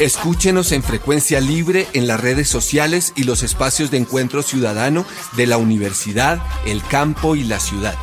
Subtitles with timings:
[0.00, 5.04] Escúchenos en frecuencia libre en las redes sociales y los espacios de encuentro ciudadano
[5.36, 7.94] de la universidad, el campo y la ciudad.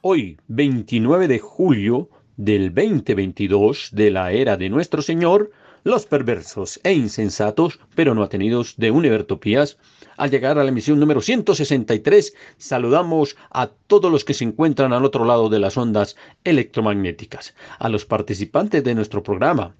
[0.00, 5.50] Hoy, 29 de julio del 2022 de la era de nuestro Señor,
[5.82, 9.76] los perversos e insensatos, pero no atenidos de Univertopías,
[10.18, 15.04] al llegar a la emisión número 163, saludamos a todos los que se encuentran al
[15.04, 19.74] otro lado de las ondas electromagnéticas, a los participantes de nuestro programa,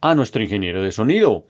[0.00, 1.46] a nuestro ingeniero de sonido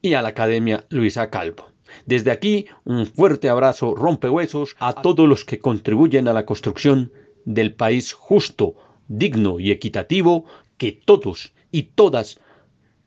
[0.00, 1.68] y a la Academia Luisa Calvo.
[2.06, 7.12] Desde aquí, un fuerte abrazo rompehuesos a todos los que contribuyen a la construcción
[7.44, 8.76] del país justo,
[9.08, 10.44] digno y equitativo
[10.78, 12.40] que todos y todas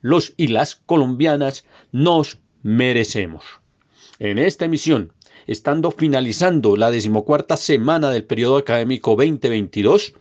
[0.02, 3.44] los y las colombianas nos merecemos.
[4.20, 5.14] En esta emisión,
[5.46, 10.14] estando finalizando la decimocuarta semana del periodo académico 2022,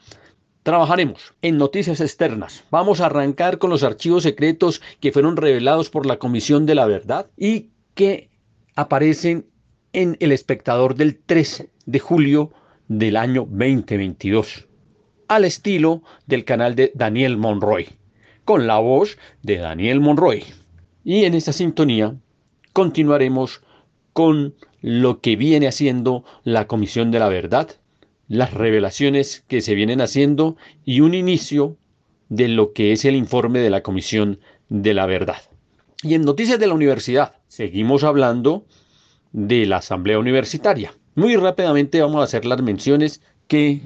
[0.63, 2.65] trabajaremos en noticias externas.
[2.71, 6.87] Vamos a arrancar con los archivos secretos que fueron revelados por la Comisión de la
[6.87, 8.29] Verdad y que
[8.75, 9.47] aparecen
[9.95, 12.53] en El Espectador del 3 de julio
[12.89, 14.67] del año 2022,
[15.29, 17.89] al estilo del canal de Daniel Monroy,
[18.45, 20.45] con la voz de Daniel Monroy.
[21.03, 22.15] Y en esta sintonía
[22.75, 23.63] continuaremos
[24.17, 27.69] con lo que viene haciendo la Comisión de la Verdad,
[28.29, 31.77] las revelaciones que se vienen haciendo y un inicio
[32.31, 35.43] de lo que es el informe de la Comisión de la Verdad.
[36.03, 38.65] Y en Noticias de la Universidad seguimos hablando
[39.33, 40.95] de la Asamblea Universitaria.
[41.15, 43.83] Muy rápidamente vamos a hacer las menciones que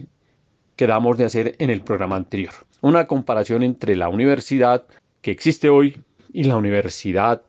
[0.77, 2.53] quedamos de hacer en el programa anterior.
[2.83, 4.85] Una comparación entre la universidad
[5.23, 6.01] que existe hoy
[6.33, 7.43] y la universidad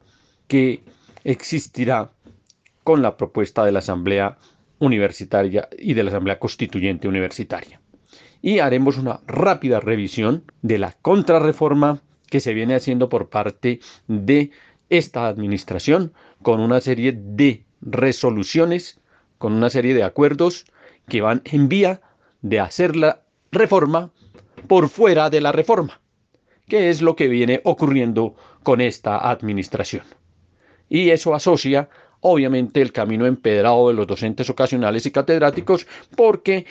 [0.47, 0.81] que
[1.23, 2.09] existirá
[2.83, 4.37] con la propuesta de la Asamblea
[4.79, 7.79] Universitaria y de la Asamblea Constituyente Universitaria.
[8.41, 14.51] Y haremos una rápida revisión de la contrarreforma que se viene haciendo por parte de
[14.89, 18.99] esta administración con una serie de resoluciones,
[19.37, 20.65] con una serie de acuerdos
[21.07, 22.01] que van en vía
[22.41, 23.21] de hacer la
[23.51, 24.11] reforma
[24.67, 26.01] por fuera de la reforma,
[26.67, 30.05] que es lo que viene ocurriendo con esta administración.
[30.89, 31.89] Y eso asocia
[32.21, 36.65] obviamente el camino empedrado de los docentes ocasionales y catedráticos, porque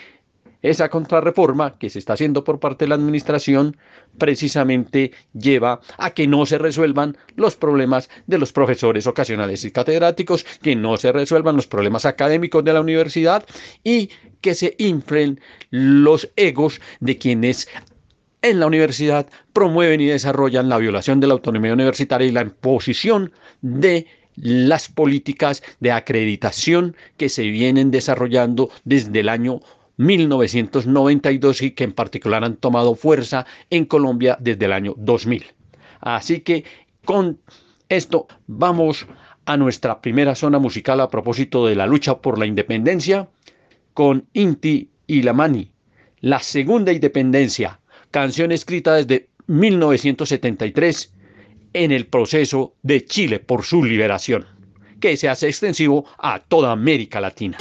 [0.63, 3.77] esa contrarreforma que se está haciendo por parte de la administración
[4.19, 10.45] precisamente lleva a que no se resuelvan los problemas de los profesores ocasionales y catedráticos,
[10.61, 13.45] que no se resuelvan los problemas académicos de la universidad
[13.85, 15.41] y que se inflen
[15.71, 17.69] los egos de quienes
[18.43, 23.33] en la universidad promueven y desarrollan la violación de la autonomía universitaria y la imposición
[23.61, 24.07] de
[24.41, 29.61] las políticas de acreditación que se vienen desarrollando desde el año
[29.99, 35.47] 1992 y que en particular han tomado fuerza en Colombia desde el año 2000.
[36.01, 36.65] Así que
[37.05, 37.39] con
[37.89, 39.07] esto vamos
[39.45, 43.29] a nuestra primera zona musical a propósito de la lucha por la independencia
[43.93, 45.71] con Inti y Lamani,
[46.21, 47.81] la segunda independencia,
[48.11, 51.13] canción escrita desde 1973
[51.73, 54.47] en el proceso de Chile por su liberación,
[55.01, 57.59] que se hace extensivo a toda América Latina.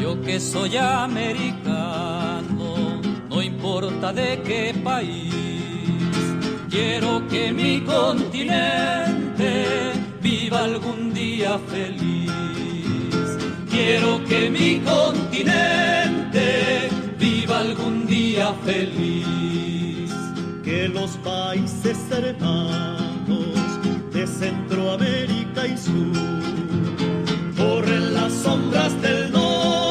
[0.00, 2.42] Yo que soy americano,
[3.28, 5.32] no importa de qué país,
[6.68, 9.64] quiero que mi continente
[10.20, 12.53] viva algún día feliz
[13.74, 16.46] Quiero que mi continente
[17.18, 20.12] viva algún día feliz.
[20.62, 23.58] Que los países hermanos
[24.12, 26.12] de Centroamérica y Sur
[27.56, 29.83] corren las sombras del norte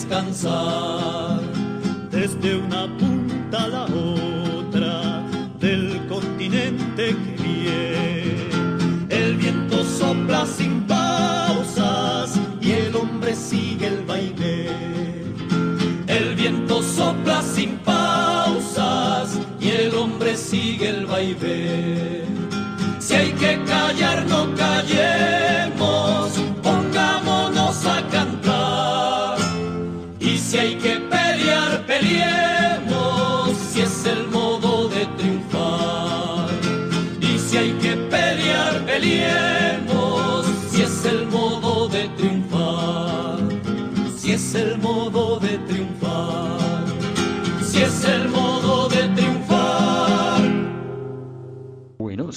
[0.00, 1.40] descansar.
[2.10, 5.22] desde una punta a la otra
[5.58, 8.48] del continente que viene.
[9.08, 13.69] El viento sopla sin pausas y el hombre sigue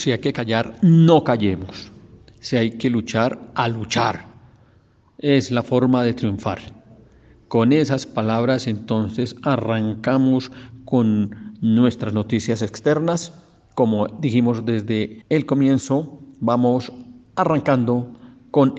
[0.03, 1.89] si hay que callar, no callemos.
[2.41, 4.27] Si hay que luchar, a luchar.
[5.17, 6.59] Es la forma de triunfar.
[7.47, 10.51] Con esas palabras entonces arrancamos
[10.83, 13.31] con nuestras noticias externas.
[13.75, 16.91] Como dijimos desde el comienzo, vamos
[17.35, 18.11] arrancando
[18.51, 18.75] con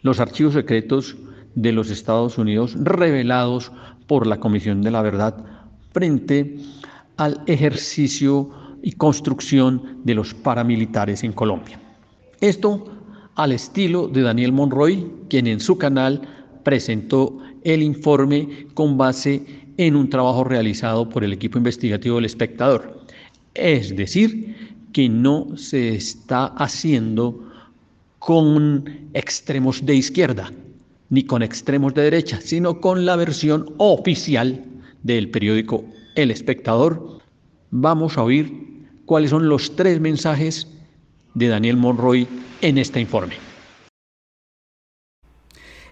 [0.00, 1.16] los archivos secretos
[1.54, 3.70] de los Estados Unidos revelados
[4.08, 5.44] por la Comisión de la Verdad
[5.92, 6.56] frente
[7.18, 8.50] al ejercicio
[8.82, 11.80] y construcción de los paramilitares en Colombia.
[12.40, 12.84] Esto
[13.34, 16.20] al estilo de Daniel Monroy, quien en su canal
[16.62, 19.44] presentó el informe con base
[19.76, 23.00] en un trabajo realizado por el equipo investigativo del espectador.
[23.54, 27.48] Es decir, que no se está haciendo
[28.18, 28.84] con
[29.14, 30.50] extremos de izquierda
[31.10, 34.64] ni con extremos de derecha, sino con la versión oficial
[35.02, 35.84] del periódico
[36.14, 37.18] El Espectador.
[37.72, 38.69] Vamos a oír
[39.10, 40.68] cuáles son los tres mensajes
[41.34, 42.28] de Daniel Monroy
[42.60, 43.34] en este informe.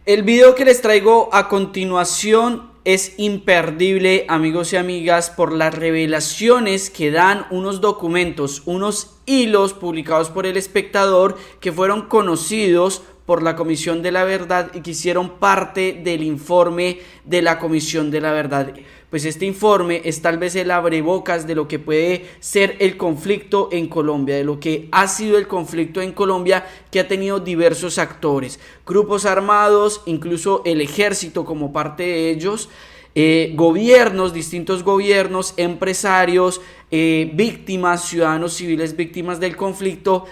[0.07, 6.91] El video que les traigo a continuación es imperdible, amigos y amigas, por las revelaciones
[6.91, 13.57] que dan unos documentos, unos hilos publicados por el espectador que fueron conocidos por la
[13.57, 18.31] Comisión de la Verdad y que hicieron parte del informe de la Comisión de la
[18.31, 18.73] Verdad.
[19.11, 23.71] Pues este informe es tal vez el abrebocas de lo que puede ser el conflicto
[23.73, 27.97] en Colombia, de lo que ha sido el conflicto en Colombia que ha tenido diversos
[27.97, 32.69] actores, grupos armados, incluso el ejército como parte de ellos,
[33.15, 40.27] eh, gobiernos, distintos gobiernos, empresarios, eh, víctimas, ciudadanos civiles víctimas del conflicto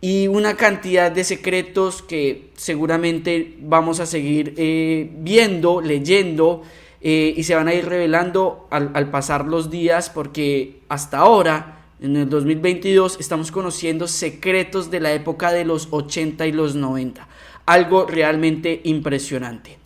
[0.00, 6.62] y una cantidad de secretos que seguramente vamos a seguir eh, viendo, leyendo
[7.00, 11.84] eh, y se van a ir revelando al, al pasar los días porque hasta ahora,
[12.00, 17.26] en el 2022, estamos conociendo secretos de la época de los 80 y los 90.
[17.66, 19.78] Algo realmente impresionante.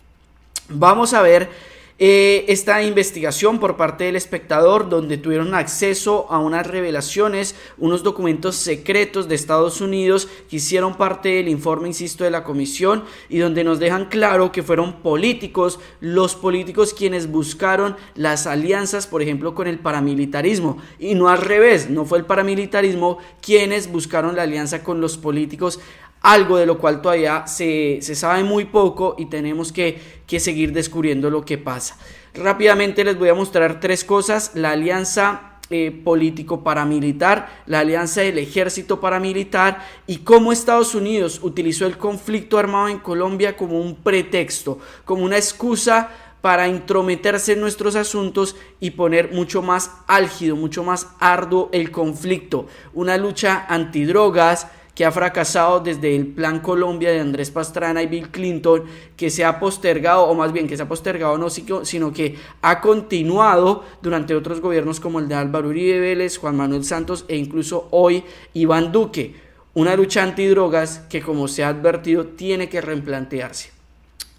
[0.69, 1.49] Vamos a ver
[1.97, 8.57] eh, esta investigación por parte del espectador donde tuvieron acceso a unas revelaciones, unos documentos
[8.57, 13.63] secretos de Estados Unidos que hicieron parte del informe, insisto, de la comisión y donde
[13.63, 19.67] nos dejan claro que fueron políticos, los políticos quienes buscaron las alianzas, por ejemplo, con
[19.67, 20.79] el paramilitarismo.
[20.99, 25.79] Y no al revés, no fue el paramilitarismo quienes buscaron la alianza con los políticos
[26.25, 30.73] algo de lo cual todavía se, se sabe muy poco y tenemos que, que, seguir
[30.73, 31.97] descubriendo lo que pasa.
[32.33, 34.51] Rápidamente les voy a mostrar tres cosas.
[34.55, 41.85] La alianza eh, político paramilitar, la alianza del ejército paramilitar y cómo Estados Unidos utilizó
[41.85, 46.09] el conflicto armado en Colombia como un pretexto, como una excusa
[46.41, 52.67] para intrometerse en nuestros asuntos y poner mucho más álgido, mucho más arduo el conflicto.
[52.93, 58.29] Una lucha antidrogas, que ha fracasado desde el Plan Colombia de Andrés Pastrana y Bill
[58.29, 58.85] Clinton,
[59.17, 62.79] que se ha postergado, o más bien que se ha postergado no, sino que ha
[62.79, 67.89] continuado durante otros gobiernos como el de Álvaro Uribe Vélez, Juan Manuel Santos e incluso
[67.91, 68.23] hoy
[68.53, 69.35] Iván Duque.
[69.73, 73.71] Una lucha antidrogas que como se ha advertido tiene que replantearse,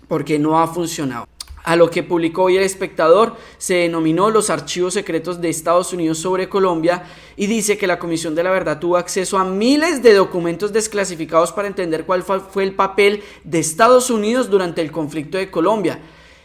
[0.08, 1.26] porque no ha funcionado.
[1.66, 6.18] A lo que publicó hoy el espectador, se denominó los archivos secretos de Estados Unidos
[6.18, 7.02] sobre Colombia
[7.37, 11.50] y dice que la Comisión de la Verdad tuvo acceso a miles de documentos desclasificados
[11.50, 15.99] para entender cuál fue el papel de Estados Unidos durante el conflicto de Colombia.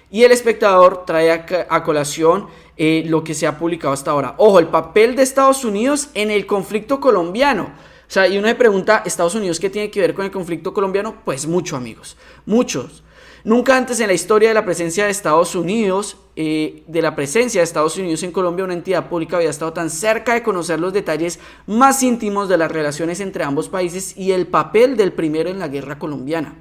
[0.09, 4.33] Y el espectador trae a, colación eh, lo que se ha publicado hasta ahora.
[4.39, 7.65] Ojo, el papel de Estados Unidos en el conflicto colombiano.
[7.65, 10.73] O sea, y uno se pregunta, ¿Estados Unidos qué tiene que ver con el conflicto
[10.73, 11.17] colombiano?
[11.23, 13.03] Pues mucho, amigos, muchos.
[13.43, 17.61] Nunca antes en la historia de la presencia de Estados Unidos, eh, de la presencia
[17.61, 20.93] de Estados Unidos en Colombia, una entidad pública había estado tan cerca de conocer los
[20.93, 25.57] detalles más íntimos de las relaciones entre ambos países y el papel del primero en
[25.57, 26.55] la guerra colombiana.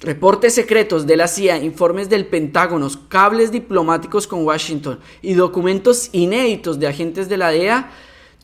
[0.00, 6.80] Reportes secretos de la CIA, informes del Pentágono, cables diplomáticos con Washington y documentos inéditos
[6.80, 7.90] de agentes de la DEA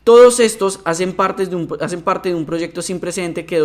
[0.07, 3.61] todos estos hacen parte de un, hacen parte de un proyecto sin precedente que,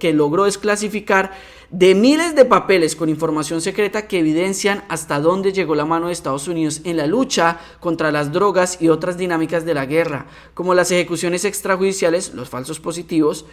[0.00, 1.30] que logró desclasificar
[1.70, 6.12] de miles de papeles con información secreta que evidencian hasta dónde llegó la mano de
[6.12, 10.74] Estados Unidos en la lucha contra las drogas y otras dinámicas de la guerra, como
[10.74, 13.46] las ejecuciones extrajudiciales, los falsos positivos,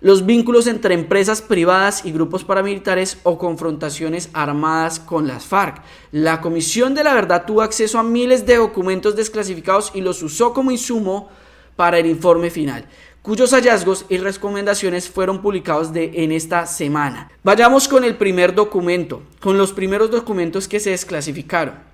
[0.00, 5.82] los vínculos entre empresas privadas y grupos paramilitares o confrontaciones armadas con las FARC.
[6.10, 10.54] La Comisión de la Verdad tuvo acceso a miles de documentos desclasificados y los usó
[10.54, 11.28] como insumo
[11.76, 12.86] para el informe final,
[13.22, 17.30] cuyos hallazgos y recomendaciones fueron publicados de, en esta semana.
[17.42, 21.90] Vayamos con el primer documento, con los primeros documentos que se desclasificaron.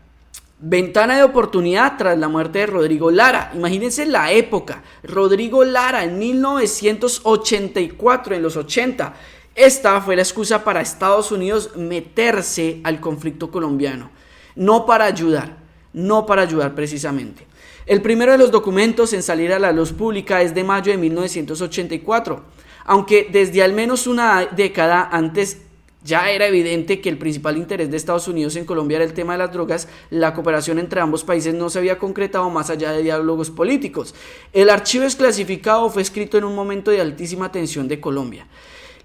[0.58, 3.50] Ventana de oportunidad tras la muerte de Rodrigo Lara.
[3.54, 4.82] Imagínense la época.
[5.02, 9.14] Rodrigo Lara en 1984, en los 80.
[9.54, 14.10] Esta fue la excusa para Estados Unidos meterse al conflicto colombiano.
[14.54, 15.58] No para ayudar,
[15.96, 17.46] no para ayudar precisamente.
[17.86, 20.98] El primero de los documentos en salir a la luz pública es de mayo de
[20.98, 22.44] 1984,
[22.84, 25.62] aunque desde al menos una década antes
[26.04, 29.32] ya era evidente que el principal interés de Estados Unidos en Colombia era el tema
[29.32, 33.02] de las drogas, la cooperación entre ambos países no se había concretado más allá de
[33.02, 34.14] diálogos políticos.
[34.52, 38.46] El archivo desclasificado fue escrito en un momento de altísima tensión de Colombia.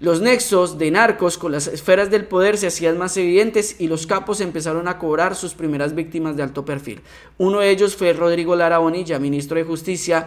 [0.02, 4.04] Los nexos de narcos con las esferas del poder se hacían más evidentes y los
[4.08, 7.00] capos empezaron a cobrar sus primeras víctimas de alto perfil.
[7.38, 10.26] Uno de ellos fue Rodrigo Lara Bonilla, ministro de Justicia,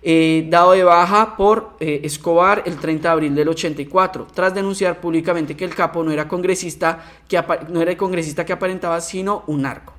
[0.00, 5.00] eh, dado de baja por eh, Escobar el 30 de abril del 84, tras denunciar
[5.00, 9.42] públicamente que el capo no era congresista que, no era el congresista que aparentaba, sino
[9.48, 9.95] un narco.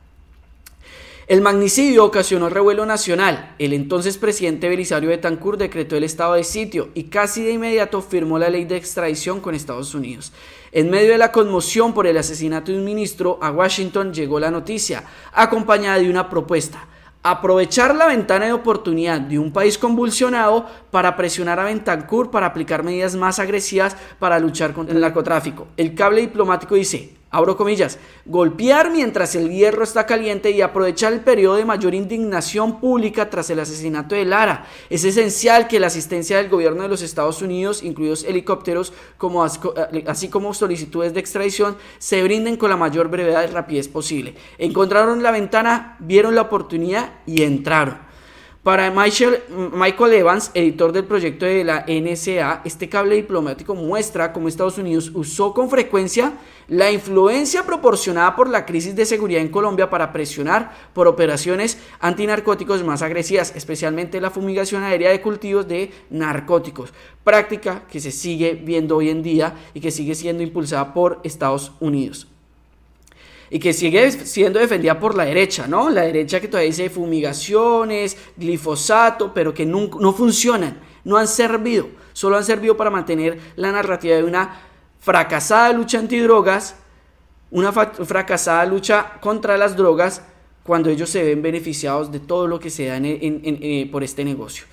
[1.27, 3.53] El magnicidio ocasionó revuelo nacional.
[3.59, 8.39] El entonces presidente Belisario Betancourt decretó el estado de sitio y casi de inmediato firmó
[8.39, 10.31] la ley de extradición con Estados Unidos.
[10.71, 14.51] En medio de la conmoción por el asesinato de un ministro, a Washington llegó la
[14.51, 15.03] noticia,
[15.33, 16.87] acompañada de una propuesta
[17.23, 22.83] aprovechar la ventana de oportunidad de un país convulsionado para presionar a Betancourt para aplicar
[22.83, 25.67] medidas más agresivas para luchar contra el narcotráfico.
[25.75, 31.21] El cable diplomático dice, abro comillas, golpear mientras el hierro está caliente y aprovechar el
[31.21, 34.65] periodo de mayor indignación pública tras el asesinato de Lara.
[34.89, 40.29] Es esencial que la asistencia del gobierno de los Estados Unidos, incluidos helicópteros, eh, así
[40.29, 44.35] como solicitudes de extradición, se brinden con la mayor brevedad y rapidez posible.
[44.57, 48.06] Encontraron la ventana, vieron la oportunidad y entraron.
[48.67, 54.49] Para Michael, Michael, Evans, editor del proyecto de la NSA, este cable diplomático muestra cómo
[54.49, 56.33] Estados Unidos usó con frecuencia
[56.67, 62.83] la influencia proporcionada por la crisis de seguridad en Colombia para presionar por operaciones antinarcóticos
[62.83, 66.93] más agresivas, especialmente la fumigación aérea de cultivos de narcóticos,
[67.23, 71.71] práctica que se sigue viendo hoy en día y que sigue siendo impulsada por Estados
[71.79, 72.27] Unidos
[73.49, 75.89] y que sigue siendo defendida por la derecha, ¿no?
[75.89, 81.87] La derecha que todavía dice fumigaciones, glifosato, pero que no, no funcionan, no han servido,
[82.13, 84.61] solo han servido para mantener la narrativa de una
[84.99, 86.75] fracasada lucha antidrogas,
[87.51, 90.21] una fracasada lucha contra las drogas,
[90.63, 94.65] cuando ellos se ven beneficiados de todo lo que se da eh, por este negocio.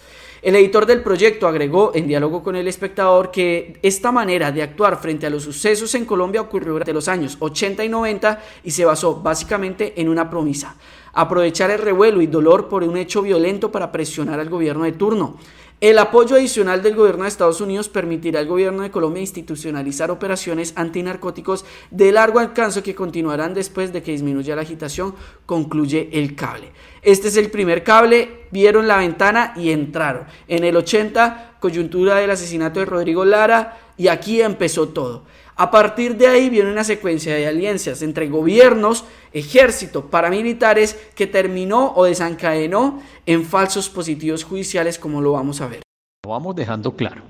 [0.45, 5.01] El editor del proyecto agregó en diálogo con el espectador que esta manera de actuar
[5.01, 8.85] frente a los sucesos en Colombia ocurrió durante los años 80 y 90 y se
[8.85, 10.77] basó básicamente en una promesa,
[11.15, 15.39] aprovechar el revuelo y dolor por un hecho violento para presionar al gobierno de turno.
[15.81, 20.73] El apoyo adicional del gobierno de Estados Unidos permitirá al gobierno de Colombia institucionalizar operaciones
[20.77, 25.15] antinarcóticos de largo alcance que continuarán después de que disminuya la agitación,
[25.47, 26.71] concluye el cable.
[27.03, 30.25] Este es el primer cable, vieron la ventana y entraron.
[30.49, 35.23] En el 80, coyuntura del asesinato de Rodrigo Lara y aquí empezó todo.
[35.57, 41.93] A partir de ahí viene una secuencia de alianzas entre gobiernos, ejército, paramilitares que terminó
[41.95, 45.83] o desencadenó en falsos positivos judiciales como lo vamos a ver.
[46.25, 47.23] Lo vamos dejando claro.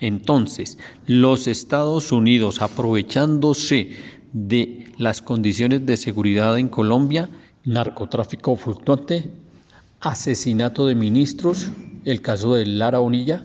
[0.00, 3.96] Entonces, los Estados Unidos aprovechándose
[4.32, 7.28] de las condiciones de seguridad en Colombia,
[7.64, 9.30] narcotráfico fluctuante,
[10.00, 11.70] asesinato de ministros,
[12.04, 13.44] el caso de Lara Onilla,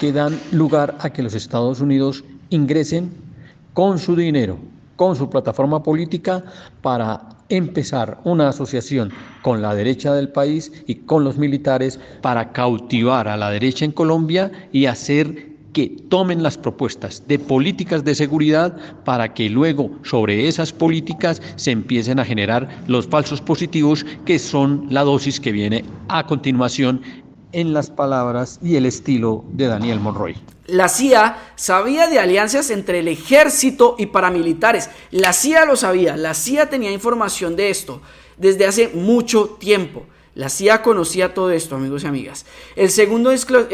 [0.00, 3.10] que dan lugar a que los Estados Unidos ingresen
[3.72, 4.58] con su dinero,
[4.96, 6.44] con su plataforma política
[6.82, 9.12] para empezar una asociación
[9.42, 13.92] con la derecha del país y con los militares para cautivar a la derecha en
[13.92, 20.48] Colombia y hacer que tomen las propuestas de políticas de seguridad para que luego sobre
[20.48, 25.84] esas políticas se empiecen a generar los falsos positivos que son la dosis que viene
[26.08, 27.02] a continuación
[27.52, 30.36] en las palabras y el estilo de Daniel Monroy.
[30.66, 34.90] La CIA sabía de alianzas entre el ejército y paramilitares.
[35.10, 38.02] La CIA lo sabía, la CIA tenía información de esto
[38.36, 40.04] desde hace mucho tiempo.
[40.34, 42.44] La CIA conocía todo esto, amigos y amigas.
[42.74, 43.30] El segundo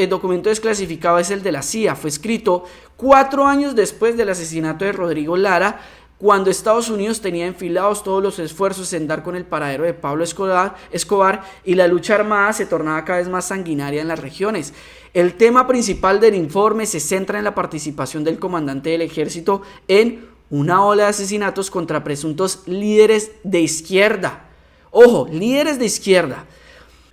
[0.08, 1.96] documento desclasificado es el de la CIA.
[1.96, 2.64] Fue escrito
[2.96, 5.80] cuatro años después del asesinato de Rodrigo Lara,
[6.22, 10.22] cuando Estados Unidos tenía enfilados todos los esfuerzos en dar con el paradero de Pablo
[10.22, 14.72] Escobar, y la lucha armada se tornaba cada vez más sanguinaria en las regiones.
[15.14, 20.28] El tema principal del informe se centra en la participación del comandante del ejército en
[20.48, 24.44] una ola de asesinatos contra presuntos líderes de izquierda.
[24.92, 26.44] Ojo, líderes de izquierda,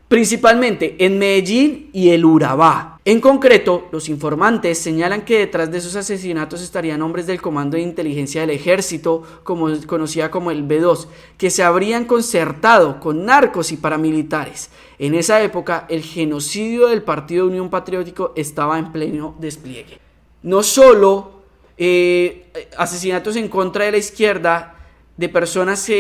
[0.10, 3.00] principalmente en Medellín y el Urabá.
[3.06, 7.84] En concreto, los informantes señalan que detrás de esos asesinatos estarían hombres del Comando de
[7.84, 13.78] Inteligencia del Ejército, como conocida como el B2, que se habrían concertado con narcos y
[13.78, 14.72] paramilitares.
[14.98, 20.00] En esa época, el genocidio del Partido Unión Patriótico estaba en pleno despliegue.
[20.42, 21.44] No solo
[21.78, 24.76] eh, asesinatos en contra de la izquierda,
[25.20, 25.96] de personas eh,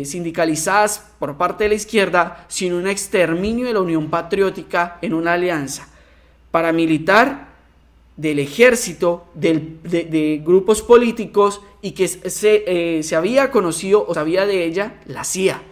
[0.00, 5.14] eh, sindicalizadas por parte de la izquierda, sino un exterminio de la Unión Patriótica en
[5.14, 5.86] una alianza
[6.50, 7.52] paramilitar
[8.16, 14.64] del ejército, de, grupos políticos y que se, eh, se había conocido o sabía de
[14.64, 15.62] ella la CIA.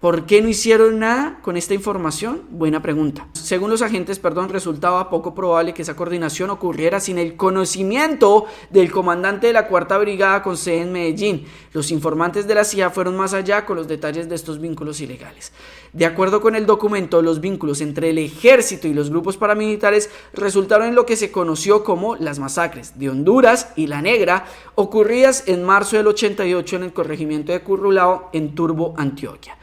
[0.00, 2.42] ¿Por qué no hicieron nada con esta información?
[2.50, 3.28] Buena pregunta.
[3.32, 8.92] Según los agentes, perdón, resultaba poco probable que esa coordinación ocurriera sin el conocimiento del
[8.92, 11.46] comandante de la Cuarta Brigada con sede en Medellín.
[11.72, 15.52] Los informantes de la CIA fueron más allá con los detalles de estos vínculos ilegales.
[15.94, 20.88] De acuerdo con el documento, los vínculos entre el ejército y los grupos paramilitares resultaron
[20.88, 24.44] en lo que se conoció como las masacres de Honduras y La Negra,
[24.74, 29.56] ocurridas en marzo del 88 en el corregimiento de Currulao en Turbo, Antioquia.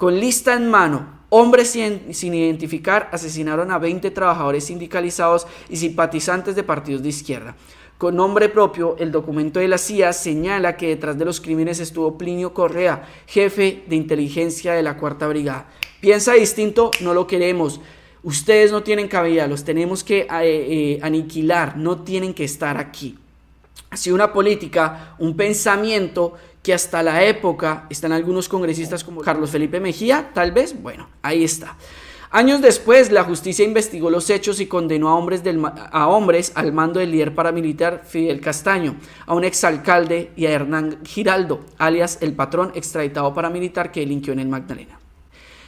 [0.00, 6.62] Con lista en mano, hombres sin, identificar asesinaron a 20 trabajadores sindicalizados y simpatizantes de
[6.62, 7.54] partidos de izquierda.
[7.98, 12.16] Con nombre propio, el documento de la CIA señala que detrás de los crímenes estuvo
[12.16, 15.68] Plinio Correa, jefe de inteligencia de la Cuarta Brigada.
[16.00, 17.82] Piensa distinto, no lo queremos.
[18.22, 23.18] Ustedes no tienen cabida, los tenemos que eh, eh, aniquilar, no tienen que estar aquí.
[23.92, 29.80] Sido una política, un pensamiento que hasta la época están algunos congresistas como Carlos Felipe
[29.80, 31.76] Mejía, tal vez, bueno, ahí está.
[32.32, 36.72] Años después, la justicia investigó los hechos y condenó a hombres, del, a hombres al
[36.72, 38.94] mando del líder paramilitar Fidel Castaño,
[39.26, 44.38] a un exalcalde y a Hernán Giraldo, alias el patrón extraditado paramilitar que delinquió en
[44.38, 45.00] el Magdalena.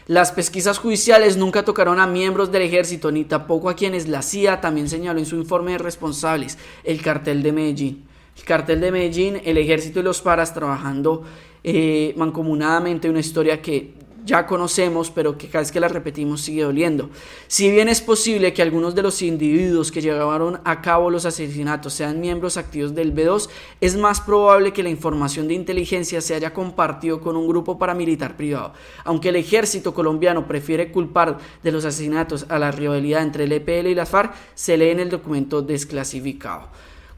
[0.06, 4.60] Las pesquisas judiciales nunca tocaron a miembros del ejército ni tampoco a quienes la CIA
[4.60, 8.11] también señaló en su informe de responsables, el cartel de Medellín.
[8.36, 11.22] El cartel de Medellín, el ejército y los paras trabajando
[11.64, 16.62] eh, mancomunadamente, una historia que ya conocemos, pero que cada vez que la repetimos sigue
[16.62, 17.10] doliendo.
[17.48, 21.92] Si bien es posible que algunos de los individuos que llevaron a cabo los asesinatos
[21.92, 23.48] sean miembros activos del B2,
[23.80, 28.36] es más probable que la información de inteligencia se haya compartido con un grupo paramilitar
[28.36, 28.72] privado.
[29.04, 33.88] Aunque el ejército colombiano prefiere culpar de los asesinatos a la rivalidad entre el EPL
[33.88, 36.68] y las FARC, se lee en el documento desclasificado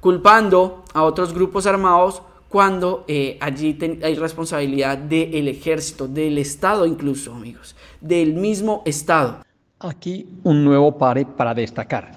[0.04, 7.32] culpando a otros grupos armados cuando eh, allí hay responsabilidad del ejército, del Estado incluso,
[7.32, 9.38] amigos, del mismo Estado.
[9.80, 12.12] Aquí un nuevo pare para destacar.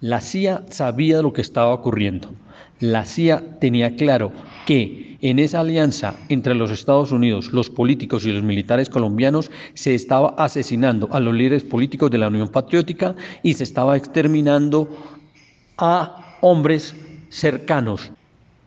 [0.00, 2.30] La CIA sabía lo que estaba ocurriendo.
[2.78, 4.30] La CIA tenía claro
[4.64, 9.96] que en esa alianza entre los Estados Unidos, los políticos y los militares colombianos se
[9.96, 14.88] estaba asesinando a los líderes políticos de la Unión Patriótica y se estaba exterminando
[15.76, 16.94] a hombres
[17.30, 18.10] cercanos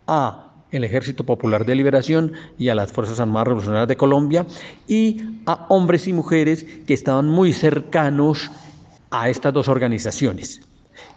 [0.08, 4.46] a el Ejército Popular de Liberación y a las Fuerzas Armadas Revolucionarias de Colombia
[4.88, 8.52] y a hombres y mujeres que estaban muy cercanos
[9.10, 10.62] a estas dos organizaciones.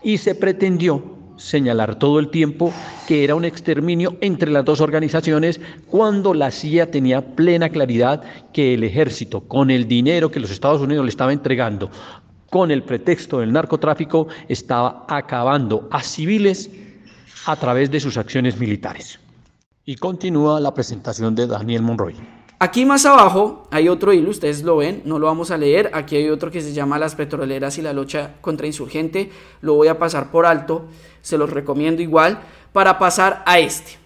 [0.02, 1.02] Y se pretendió
[1.36, 2.72] señalar todo el tiempo
[3.06, 8.74] que era un exterminio entre las dos organizaciones cuando la CIA tenía plena claridad que
[8.74, 11.90] el ejército, con el dinero que los Estados Unidos le estaba entregando,
[12.48, 16.70] con el pretexto del narcotráfico, estaba acabando a civiles
[17.46, 19.18] a través de sus acciones militares.
[19.84, 22.14] Y continúa la presentación de Daniel Monroy.
[22.58, 25.90] Aquí más abajo hay otro hilo, ustedes lo ven, no lo vamos a leer.
[25.94, 29.30] Aquí hay otro que se llama Las petroleras y la lucha contra insurgente.
[29.62, 30.86] Lo voy a pasar por alto,
[31.22, 32.40] se los recomiendo igual,
[32.72, 33.98] para pasar a este.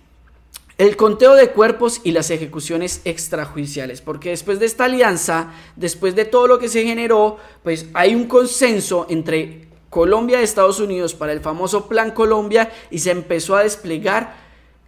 [0.78, 6.24] El conteo de cuerpos y las ejecuciones extrajudiciales, porque después de esta alianza, después de
[6.24, 9.65] todo lo que se generó, pues hay un consenso entre
[9.96, 14.36] Colombia y Estados Unidos para el famoso Plan Colombia y se empezó a desplegar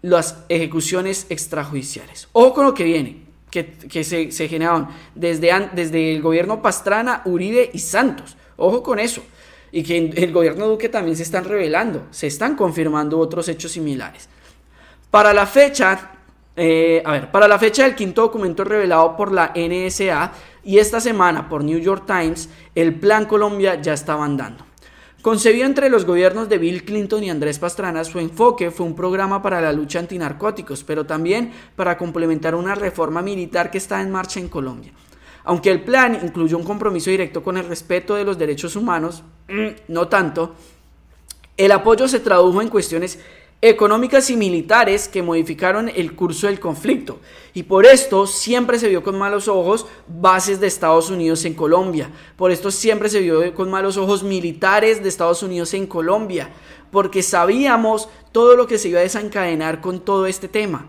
[0.02, 2.28] las ejecuciones extrajudiciales.
[2.32, 8.36] Ojo con lo que viene que, se, generaron desde, el gobierno Pastrana, Uribe y Santos.
[8.58, 9.22] Ojo con eso.
[9.72, 14.28] Y que el gobierno Duque también se están revelando, se están confirmando otros hechos similares.
[15.10, 16.10] Para la fecha,
[16.54, 20.32] eh, a ver, para la fecha del quinto documento revelado por la NSA
[20.64, 24.67] y esta semana por New York Times, el Plan Colombia ya estaba andando.
[25.22, 29.42] Concebido entre los gobiernos de Bill Clinton y Andrés Pastrana, su enfoque fue un programa
[29.42, 34.38] para la lucha antinarcóticos, pero también para complementar una reforma militar que está en marcha
[34.38, 34.92] en Colombia.
[35.42, 39.24] Aunque el plan incluyó un compromiso directo con el respeto de los derechos humanos,
[39.88, 40.54] no tanto,
[41.56, 43.18] el apoyo se tradujo en cuestiones
[43.60, 47.18] económicas y militares que modificaron el curso del conflicto.
[47.54, 52.10] Y por esto siempre se vio con malos ojos bases de Estados Unidos en Colombia.
[52.36, 56.50] Por esto siempre se vio con malos ojos militares de Estados Unidos en Colombia.
[56.92, 60.86] Porque sabíamos todo lo que se iba a desencadenar con todo este tema.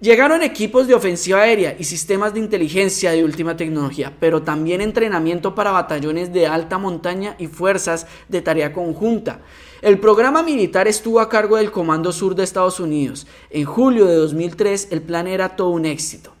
[0.00, 5.56] Llegaron equipos de ofensiva aérea y sistemas de inteligencia de última tecnología, pero también entrenamiento
[5.56, 9.40] para batallones de alta montaña y fuerzas de tarea conjunta.
[9.82, 13.26] El programa militar estuvo a cargo del Comando Sur de Estados Unidos.
[13.50, 16.32] En julio de 2003 el plan era todo un éxito.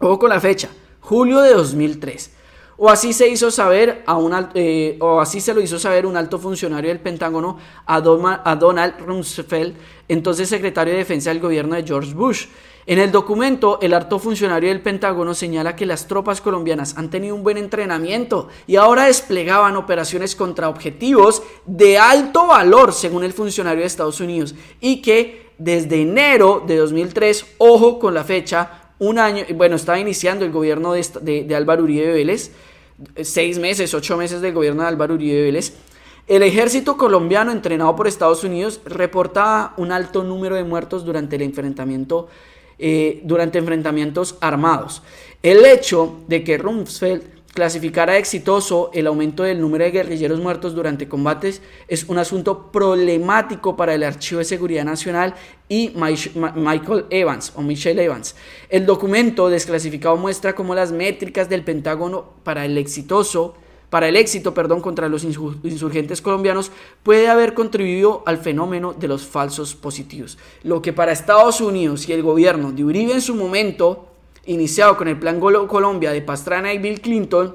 [0.00, 0.68] Ojo con la fecha,
[1.00, 2.32] julio de 2003.
[2.78, 6.16] O así se hizo saber a un, eh, o así se lo hizo saber un
[6.16, 9.76] alto funcionario del Pentágono a Donald Rumsfeld,
[10.08, 12.46] entonces secretario de Defensa del gobierno de George Bush.
[12.84, 17.36] En el documento, el alto funcionario del Pentágono señala que las tropas colombianas han tenido
[17.36, 23.82] un buen entrenamiento y ahora desplegaban operaciones contra objetivos de alto valor, según el funcionario
[23.82, 29.44] de Estados Unidos, y que desde enero de 2003, ojo con la fecha, un año,
[29.54, 32.50] bueno, estaba iniciando el gobierno de, de Álvaro Uribe Vélez,
[33.22, 35.72] seis meses, ocho meses del gobierno de Álvaro Uribe Vélez,
[36.28, 41.42] el ejército colombiano entrenado por Estados Unidos reportaba un alto número de muertos durante el
[41.42, 42.28] enfrentamiento
[42.84, 45.02] eh, durante enfrentamientos armados.
[45.40, 47.22] El hecho de que Rumsfeld
[47.54, 53.76] clasificara exitoso el aumento del número de guerrilleros muertos durante combates es un asunto problemático
[53.76, 55.34] para el Archivo de Seguridad Nacional
[55.68, 58.34] y Michael Evans o Michelle Evans.
[58.68, 63.54] El documento desclasificado muestra cómo las métricas del Pentágono para el exitoso
[63.92, 69.26] para el éxito perdón, contra los insurgentes colombianos puede haber contribuido al fenómeno de los
[69.26, 70.38] falsos positivos.
[70.62, 74.06] Lo que para Estados Unidos y el gobierno de Uribe en su momento,
[74.46, 77.54] iniciado con el Plan Colombia de Pastrana y Bill Clinton,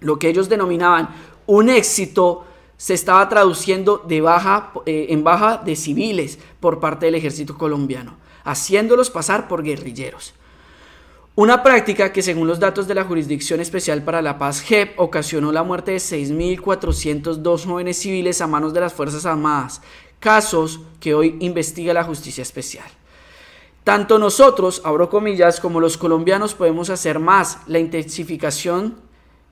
[0.00, 1.10] lo que ellos denominaban
[1.44, 2.46] un éxito,
[2.78, 9.10] se estaba traduciendo baja, eh, en baja de civiles por parte del ejército colombiano, haciéndolos
[9.10, 10.32] pasar por guerrilleros.
[11.36, 15.52] Una práctica que según los datos de la Jurisdicción Especial para la Paz JEP ocasionó
[15.52, 19.82] la muerte de 6.402 jóvenes civiles a manos de las Fuerzas Armadas,
[20.18, 22.86] casos que hoy investiga la Justicia Especial.
[23.84, 27.58] Tanto nosotros, abro comillas, como los colombianos podemos hacer más.
[27.66, 28.94] La intensificación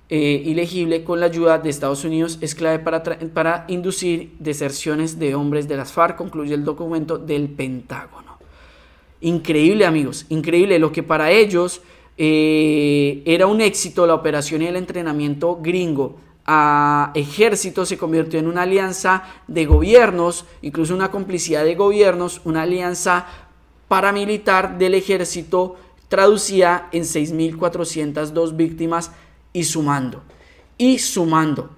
[0.09, 5.35] eh, ilegible con la ayuda de Estados Unidos es clave para, para inducir deserciones de
[5.35, 8.34] hombres de las FARC, concluye el documento del Pentágono.
[9.25, 11.81] Increíble amigos, increíble lo que para ellos
[12.19, 18.47] eh, era un éxito la operación y el entrenamiento gringo a ejército se convirtió en
[18.47, 23.27] una alianza de gobiernos, incluso una complicidad de gobiernos, una alianza
[23.89, 25.77] paramilitar del ejército
[26.09, 29.11] traducía en 6.402 víctimas
[29.55, 30.23] y sumando,
[30.77, 31.71] y sumando.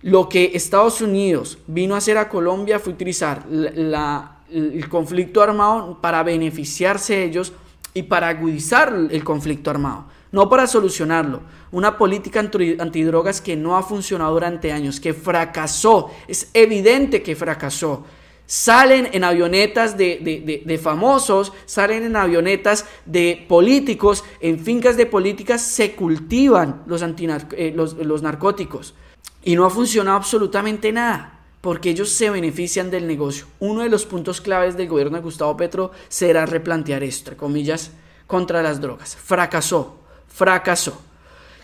[0.00, 5.98] Lo que Estados Unidos vino a hacer a Colombia fue utilizar la el conflicto armado
[6.00, 7.52] para beneficiarse ellos
[7.96, 11.40] y para agudizar el conflicto armado, no para solucionarlo.
[11.72, 18.04] Una política antidrogas que no ha funcionado durante años, que fracasó, es evidente que fracasó.
[18.44, 25.92] Salen en avionetas de, famosos, salen en avionetas de políticos, en fincas de políticas se
[25.96, 28.94] cultivan los, eh, los narcóticos
[29.42, 31.35] y no ha funcionado absolutamente nada
[31.66, 33.44] porque ellos se benefician del negocio.
[33.58, 37.90] Uno de los puntos claves del gobierno de Gustavo Petro será replantear esto, entre comillas,
[38.28, 39.16] contra las drogas.
[39.16, 39.96] Fracasó,
[40.28, 41.02] fracasó.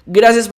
[0.05, 0.51] Gracias.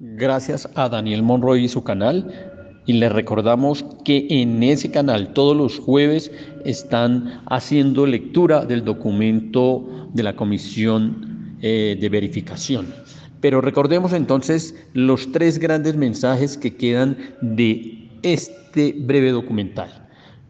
[0.00, 2.50] Gracias a Daniel Monroy y su canal.
[2.86, 6.32] Y les recordamos que en ese canal todos los jueves
[6.64, 12.92] están haciendo lectura del documento de la Comisión eh, de Verificación.
[13.40, 20.08] Pero recordemos entonces los tres grandes mensajes que quedan de este breve documental.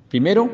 [0.08, 0.50] Primero,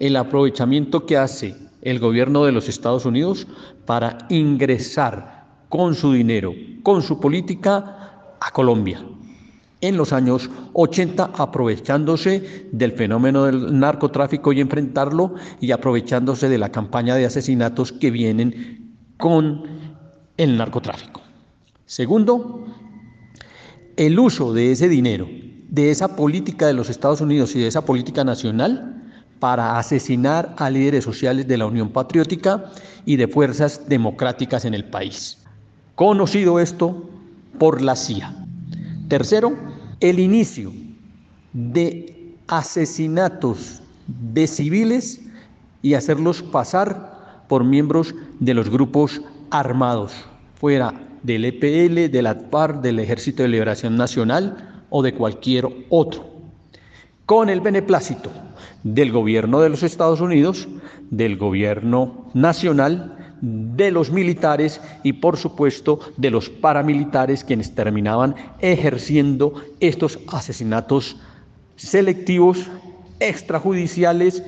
[0.00, 3.46] el aprovechamiento que hace el gobierno de los Estados Unidos
[3.84, 6.52] para ingresar con su dinero,
[6.82, 9.00] con su política a Colombia
[9.80, 16.70] en los años 80 aprovechándose del fenómeno del narcotráfico y enfrentarlo y aprovechándose de la
[16.70, 19.64] campaña de asesinatos que vienen con
[20.36, 21.20] el narcotráfico.
[21.84, 22.66] Segundo,
[23.96, 25.28] el uso de ese dinero,
[25.68, 29.02] de esa política de los Estados Unidos y de esa política nacional
[29.38, 32.64] para asesinar a líderes sociales de la Unión Patriótica
[33.04, 35.38] y de fuerzas democráticas en el país.
[35.94, 37.08] Conocido esto
[37.58, 38.34] por la CIA.
[39.08, 39.56] Tercero,
[40.00, 40.72] el inicio
[41.52, 43.80] de asesinatos
[44.32, 45.20] de civiles
[45.82, 50.12] y hacerlos pasar por miembros de los grupos armados,
[50.58, 56.24] fuera del EPL, del ATPAR, del Ejército de Liberación Nacional o de cualquier otro,
[57.24, 58.30] con el beneplácito
[58.82, 60.68] del gobierno de los Estados Unidos,
[61.10, 69.54] del gobierno nacional de los militares y por supuesto de los paramilitares quienes terminaban ejerciendo
[69.80, 71.16] estos asesinatos
[71.76, 72.66] selectivos
[73.20, 74.42] extrajudiciales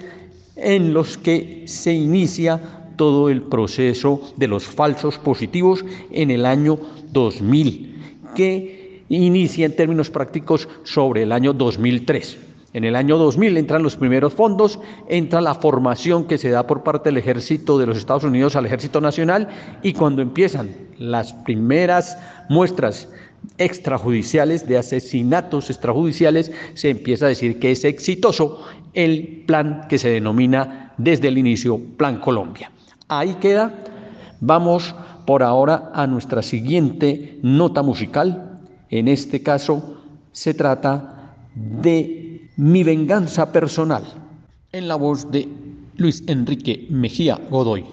[0.57, 2.61] en los que se inicia
[2.97, 6.79] todo el proceso de los falsos positivos en el año
[7.13, 8.78] 2000, que
[9.09, 12.39] inicia en términos prácticos sobre el año 2003.
[12.75, 16.83] En el año 2000 entran los primeros fondos, entra la formación que se da por
[16.83, 19.49] parte del ejército de los Estados Unidos al ejército nacional
[19.83, 22.19] y cuando empiezan las primeras
[22.51, 23.09] muestras
[23.57, 28.63] extrajudiciales de asesinatos extrajudiciales, se empieza a decir que es exitoso
[28.95, 32.71] el plan que se denomina desde el inicio Plan Colombia.
[33.09, 33.73] Ahí queda.
[34.41, 34.95] Vamos
[35.27, 38.48] por ahora a nuestra siguiente nota musical.
[38.91, 44.05] En este caso se trata de mi venganza personal,
[44.73, 45.49] en la voz de
[45.97, 47.85] Luis Enrique Mejía Godoy.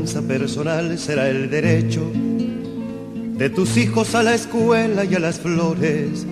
[0.00, 6.26] Venganza personal será el derecho de tus hijos a la escuela y a las flores.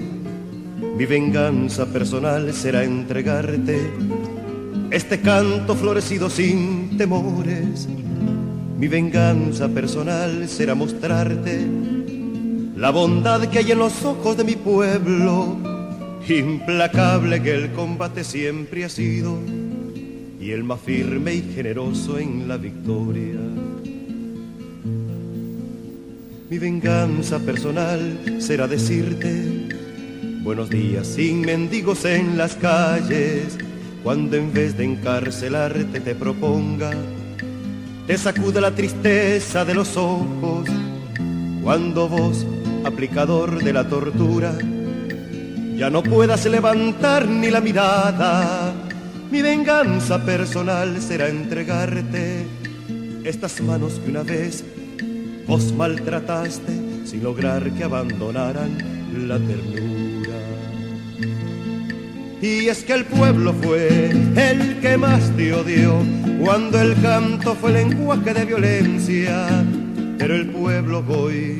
[0.96, 3.78] Mi venganza personal será entregarte
[4.90, 7.86] este canto florecido sin temores.
[8.78, 11.66] Mi venganza personal será mostrarte
[12.74, 15.58] la bondad que hay en los ojos de mi pueblo,
[16.26, 19.38] implacable que el combate siempre ha sido
[20.48, 23.38] y el más firme y generoso en la victoria.
[26.48, 29.68] Mi venganza personal será decirte
[30.42, 33.58] buenos días sin mendigos en las calles,
[34.02, 36.92] cuando en vez de encarcelarte te proponga,
[38.06, 40.66] te sacuda la tristeza de los ojos,
[41.62, 42.46] cuando vos,
[42.84, 44.56] aplicador de la tortura,
[45.76, 48.77] ya no puedas levantar ni la mirada
[49.30, 52.46] mi venganza personal será entregarte.
[53.24, 54.64] Estas manos que una vez
[55.46, 58.78] vos maltrataste sin lograr que abandonaran
[59.26, 60.38] la ternura.
[62.40, 66.02] Y es que el pueblo fue el que más te odió
[66.40, 69.64] cuando el canto fue lenguaje de violencia,
[70.18, 71.58] pero el pueblo hoy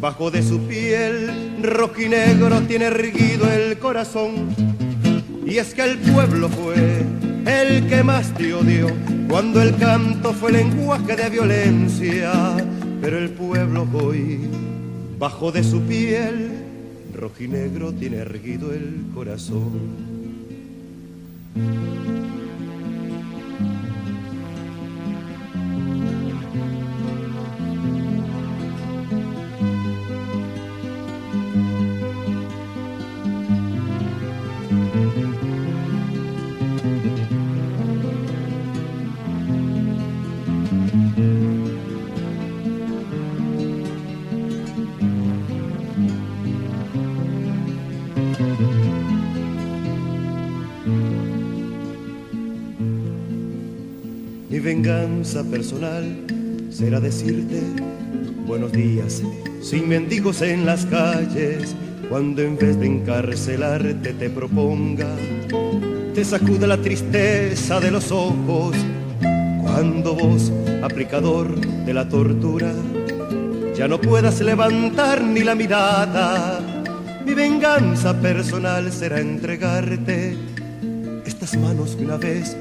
[0.00, 1.30] bajo de su piel
[1.62, 4.71] rojinegro tiene erguido el corazón
[5.44, 7.02] y es que el pueblo fue
[7.46, 8.86] el que más te odió
[9.28, 12.32] cuando el canto fue lenguaje de violencia.
[13.00, 14.40] Pero el pueblo hoy,
[15.18, 16.50] bajo de su piel,
[17.14, 20.12] rojinegro tiene erguido el corazón.
[54.92, 56.04] Venganza personal
[56.70, 57.62] será decirte
[58.46, 59.22] buenos días
[59.62, 61.74] sin mendigos en las calles
[62.10, 65.08] cuando en vez de encarcelarte te proponga
[66.14, 68.76] te sacuda la tristeza de los ojos
[69.62, 70.52] cuando vos
[70.82, 72.72] aplicador de la tortura
[73.74, 76.60] ya no puedas levantar ni la mirada
[77.24, 80.36] mi venganza personal será entregarte
[81.24, 82.56] estas manos una vez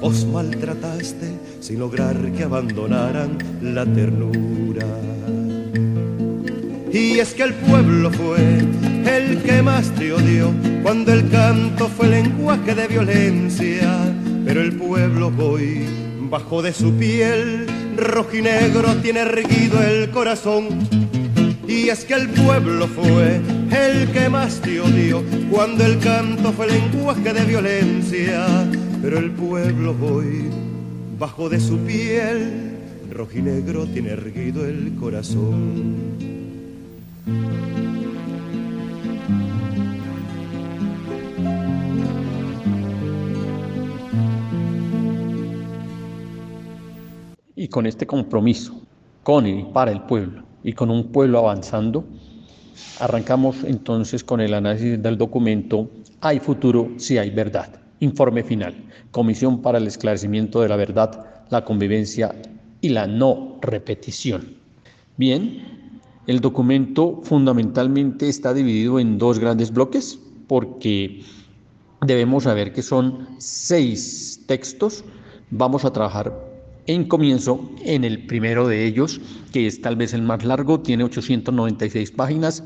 [0.00, 4.86] vos maltrataste sin lograr que abandonaran la ternura.
[6.92, 8.58] Y es que el pueblo fue
[9.06, 15.32] el que más te odió cuando el canto fue lenguaje de violencia, pero el pueblo
[15.38, 15.84] hoy
[16.30, 20.68] bajo de su piel rojinegro tiene erguido el corazón.
[21.68, 26.68] Y es que el pueblo fue el que más te odió cuando el canto fue
[26.68, 28.46] lenguaje de violencia,
[29.02, 30.50] pero el pueblo hoy,
[31.18, 32.76] bajo de su piel,
[33.10, 35.94] rojinegro tiene erguido el corazón.
[47.54, 48.82] Y con este compromiso,
[49.22, 52.04] con y para el pueblo, y con un pueblo avanzando,
[53.00, 57.68] arrancamos entonces con el análisis del documento Hay futuro si hay verdad.
[58.00, 58.85] Informe final.
[59.10, 62.34] Comisión para el esclarecimiento de la verdad, la convivencia
[62.80, 64.56] y la no repetición.
[65.16, 71.22] Bien, el documento fundamentalmente está dividido en dos grandes bloques porque
[72.04, 75.04] debemos saber que son seis textos.
[75.50, 76.32] Vamos a trabajar
[76.86, 79.20] en comienzo en el primero de ellos,
[79.52, 82.62] que es tal vez el más largo, tiene 896 páginas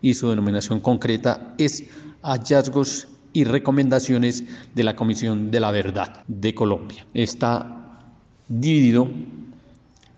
[0.00, 1.84] y su denominación concreta es
[2.22, 4.44] Hallazgos y recomendaciones
[4.74, 7.04] de la Comisión de la Verdad de Colombia.
[7.12, 8.00] Está
[8.48, 9.08] dividido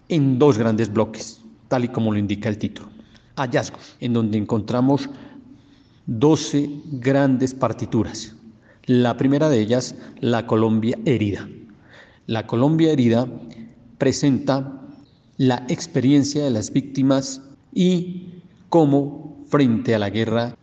[0.09, 2.89] en dos grandes bloques, tal y como lo indica el título.
[3.37, 5.09] Hallazgos, en donde encontramos
[6.07, 8.35] 12 grandes partituras.
[8.85, 11.49] La primera de ellas, la Colombia herida.
[12.27, 13.27] La Colombia herida
[13.99, 14.81] presenta
[15.39, 17.41] la experiencia de las víctimas
[17.73, 20.55] y cómo frente a la guerra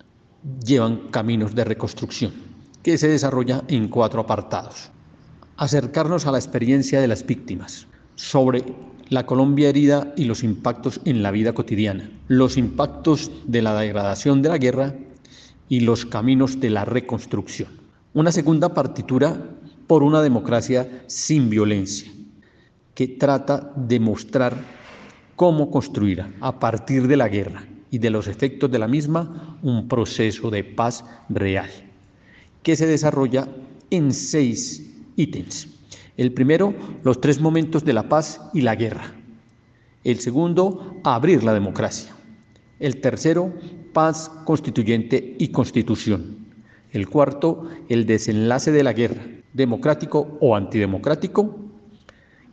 [0.65, 2.34] llevan caminos de reconstrucción,
[2.82, 4.89] que se desarrolla en cuatro apartados.
[5.58, 8.63] Acercarnos a la experiencia de las víctimas sobre
[9.10, 14.41] la Colombia herida y los impactos en la vida cotidiana, los impactos de la degradación
[14.41, 14.95] de la guerra
[15.69, 17.69] y los caminos de la reconstrucción.
[18.13, 19.36] Una segunda partitura
[19.88, 22.12] por una democracia sin violencia,
[22.95, 24.56] que trata de mostrar
[25.36, 29.88] cómo construir a partir de la guerra y de los efectos de la misma un
[29.88, 31.69] proceso de paz real,
[32.63, 33.47] que se desarrolla
[33.91, 34.84] en seis
[35.15, 35.67] ítems.
[36.17, 39.13] El primero, los tres momentos de la paz y la guerra.
[40.03, 42.15] El segundo, abrir la democracia.
[42.79, 43.53] El tercero,
[43.93, 46.47] paz constituyente y constitución.
[46.93, 49.21] El cuarto, el desenlace de la guerra,
[49.53, 51.60] democrático o antidemocrático.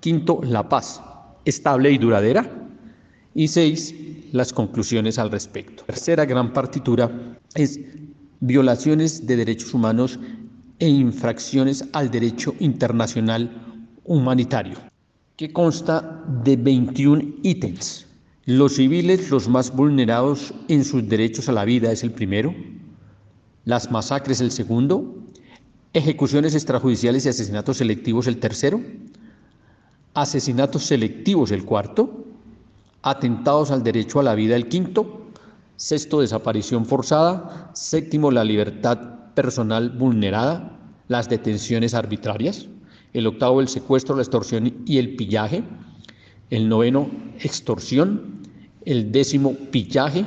[0.00, 1.02] Quinto, la paz,
[1.46, 2.59] estable y duradera.
[3.34, 3.94] Y seis,
[4.32, 5.84] las conclusiones al respecto.
[5.84, 7.80] tercera gran partitura es
[8.40, 10.18] violaciones de derechos humanos
[10.78, 13.50] e infracciones al derecho internacional
[14.04, 14.78] humanitario,
[15.36, 18.06] que consta de 21 ítems.
[18.46, 22.54] Los civiles, los más vulnerados en sus derechos a la vida, es el primero.
[23.64, 25.14] Las masacres, el segundo.
[25.92, 28.80] Ejecuciones extrajudiciales y asesinatos selectivos, el tercero.
[30.14, 32.29] Asesinatos selectivos, el cuarto
[33.02, 35.26] atentados al derecho a la vida el quinto,
[35.76, 38.98] sexto desaparición forzada, séptimo la libertad
[39.34, 42.68] personal vulnerada, las detenciones arbitrarias,
[43.12, 45.64] el octavo el secuestro, la extorsión y el pillaje,
[46.50, 48.42] el noveno extorsión,
[48.84, 50.24] el décimo pillaje,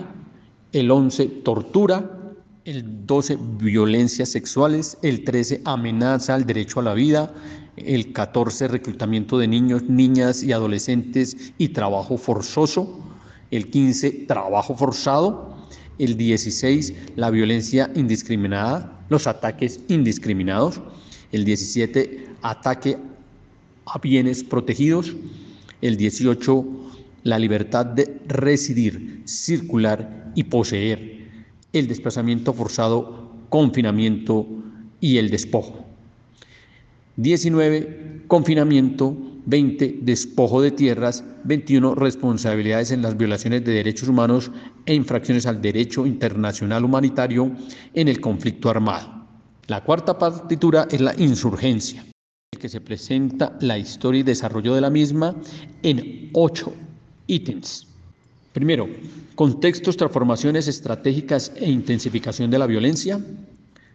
[0.71, 2.19] el once tortura,
[2.65, 7.33] el doce violencias sexuales, el trece amenaza al derecho a la vida,
[7.77, 12.99] el 14 reclutamiento de niños, niñas y adolescentes y trabajo forzoso,
[13.51, 15.55] el 15 trabajo forzado,
[15.99, 20.82] el 16 la violencia indiscriminada, los ataques indiscriminados,
[21.32, 22.97] el 17 ataque
[23.86, 25.13] a bienes protegidos,
[25.82, 26.65] el 18
[27.24, 31.30] la libertad de residir, circular y poseer,
[31.71, 34.45] el desplazamiento forzado, confinamiento
[34.99, 35.82] y el despojo.
[37.18, 38.24] 19.
[38.28, 39.16] Confinamiento.
[39.45, 39.99] 20.
[40.01, 41.24] Despojo de tierras.
[41.43, 41.95] 21.
[41.95, 44.51] Responsabilidades en las violaciones de derechos humanos
[44.86, 47.51] e infracciones al derecho internacional humanitario
[47.93, 49.24] en el conflicto armado.
[49.68, 52.05] La cuarta partitura es la insurgencia,
[52.59, 55.36] que se presenta la historia y desarrollo de la misma
[55.84, 56.74] en ocho
[57.28, 57.88] ítems.
[58.51, 58.88] Primero,
[59.36, 63.20] contextos, transformaciones estratégicas e intensificación de la violencia.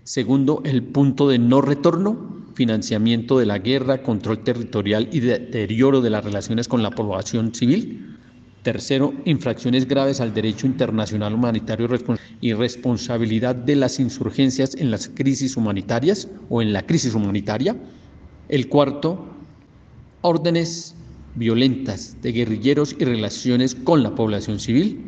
[0.05, 6.11] Segundo, el punto de no retorno, financiamiento de la guerra, control territorial y deterioro de
[6.11, 8.17] las relaciones con la población civil.
[8.65, 11.89] Tercero, infracciones graves al derecho internacional humanitario
[12.41, 17.77] y responsabilidad de las insurgencias en las crisis humanitarias o en la crisis humanitaria.
[18.49, 19.25] El cuarto,
[20.23, 20.97] órdenes
[21.37, 25.01] violentas de guerrilleros y relaciones con la población civil.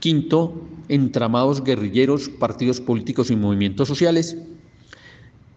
[0.00, 4.36] Quinto, entramados guerrilleros, partidos políticos y movimientos sociales.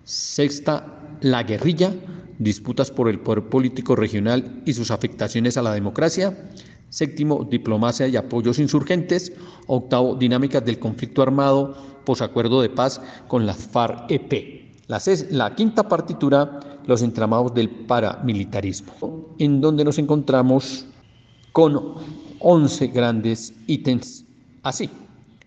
[0.03, 0.85] Sexta,
[1.21, 1.93] la guerrilla,
[2.39, 6.49] disputas por el poder político regional y sus afectaciones a la democracia.
[6.89, 9.31] Séptimo, diplomacia y apoyos insurgentes.
[9.67, 11.75] Octavo, dinámicas del conflicto armado,
[12.05, 14.63] posacuerdo de paz con la FARC-EP.
[14.87, 15.01] La,
[15.31, 20.85] la, quinta partitura, los entramados del paramilitarismo, en donde nos encontramos
[21.53, 21.95] con
[22.39, 24.25] 11 grandes ítems
[24.63, 24.89] así.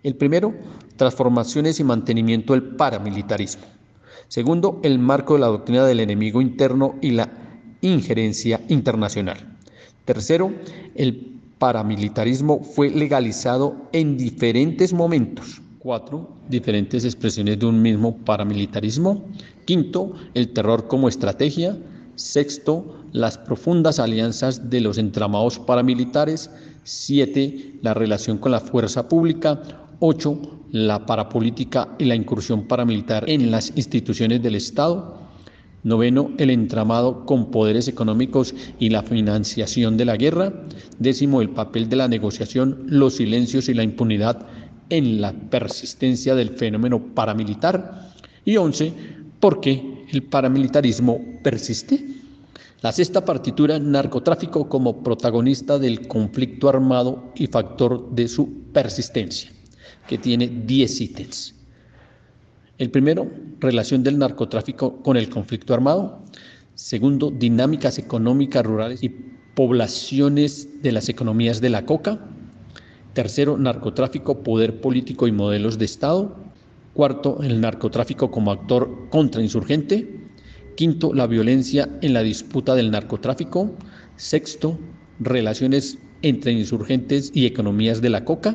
[0.02, 0.54] El primero,
[0.96, 3.75] transformaciones y mantenimiento del paramilitarismo.
[4.28, 7.30] Segundo, el marco de la doctrina del enemigo interno y la
[7.80, 9.56] injerencia internacional.
[10.04, 10.52] Tercero,
[10.94, 15.62] el paramilitarismo fue legalizado en diferentes momentos.
[15.78, 19.24] Cuatro, diferentes expresiones de un mismo paramilitarismo.
[19.64, 21.78] Quinto, el terror como estrategia.
[22.16, 26.50] Sexto, las profundas alianzas de los entramados paramilitares.
[26.82, 29.60] Siete, la relación con la fuerza pública.
[30.00, 30.40] 8.
[30.72, 35.16] La parapolítica y la incursión paramilitar en las instituciones del Estado.
[35.84, 40.52] Noveno, el entramado con poderes económicos y la financiación de la guerra.
[40.98, 44.46] Décimo, el papel de la negociación, los silencios y la impunidad
[44.90, 48.12] en la persistencia del fenómeno paramilitar.
[48.44, 48.92] Y once,
[49.40, 52.04] ¿por qué el paramilitarismo persiste?
[52.82, 59.55] La sexta partitura, narcotráfico como protagonista del conflicto armado y factor de su persistencia
[60.06, 61.54] que tiene 10 ítems.
[62.78, 66.22] El primero, relación del narcotráfico con el conflicto armado.
[66.74, 69.08] Segundo, dinámicas económicas rurales y
[69.54, 72.18] poblaciones de las economías de la coca.
[73.14, 76.36] Tercero, narcotráfico, poder político y modelos de Estado.
[76.92, 80.20] Cuarto, el narcotráfico como actor contrainsurgente.
[80.76, 83.74] Quinto, la violencia en la disputa del narcotráfico.
[84.16, 84.78] Sexto,
[85.18, 88.54] relaciones entre insurgentes y economías de la coca.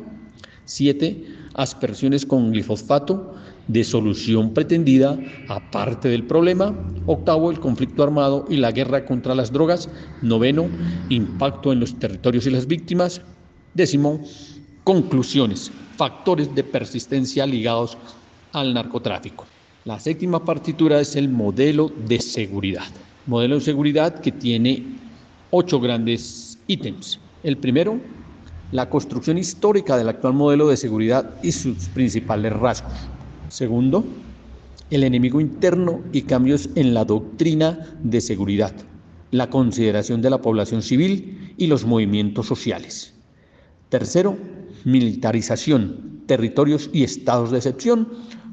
[0.65, 1.25] Siete,
[1.61, 3.35] aspersiones con glifosfato
[3.67, 6.73] de solución pretendida aparte del problema.
[7.05, 9.87] Octavo, el conflicto armado y la guerra contra las drogas.
[10.21, 10.67] Noveno,
[11.09, 13.21] impacto en los territorios y las víctimas.
[13.75, 14.19] Décimo,
[14.83, 17.97] conclusiones, factores de persistencia ligados
[18.53, 19.45] al narcotráfico.
[19.85, 22.87] La séptima partitura es el modelo de seguridad.
[23.27, 24.83] Modelo de seguridad que tiene
[25.51, 27.19] ocho grandes ítems.
[27.43, 27.99] El primero,
[28.71, 32.93] la construcción histórica del actual modelo de seguridad y sus principales rasgos.
[33.49, 34.05] Segundo,
[34.89, 38.73] el enemigo interno y cambios en la doctrina de seguridad,
[39.31, 43.13] la consideración de la población civil y los movimientos sociales.
[43.89, 44.37] Tercero,
[44.85, 48.07] militarización, territorios y estados de excepción.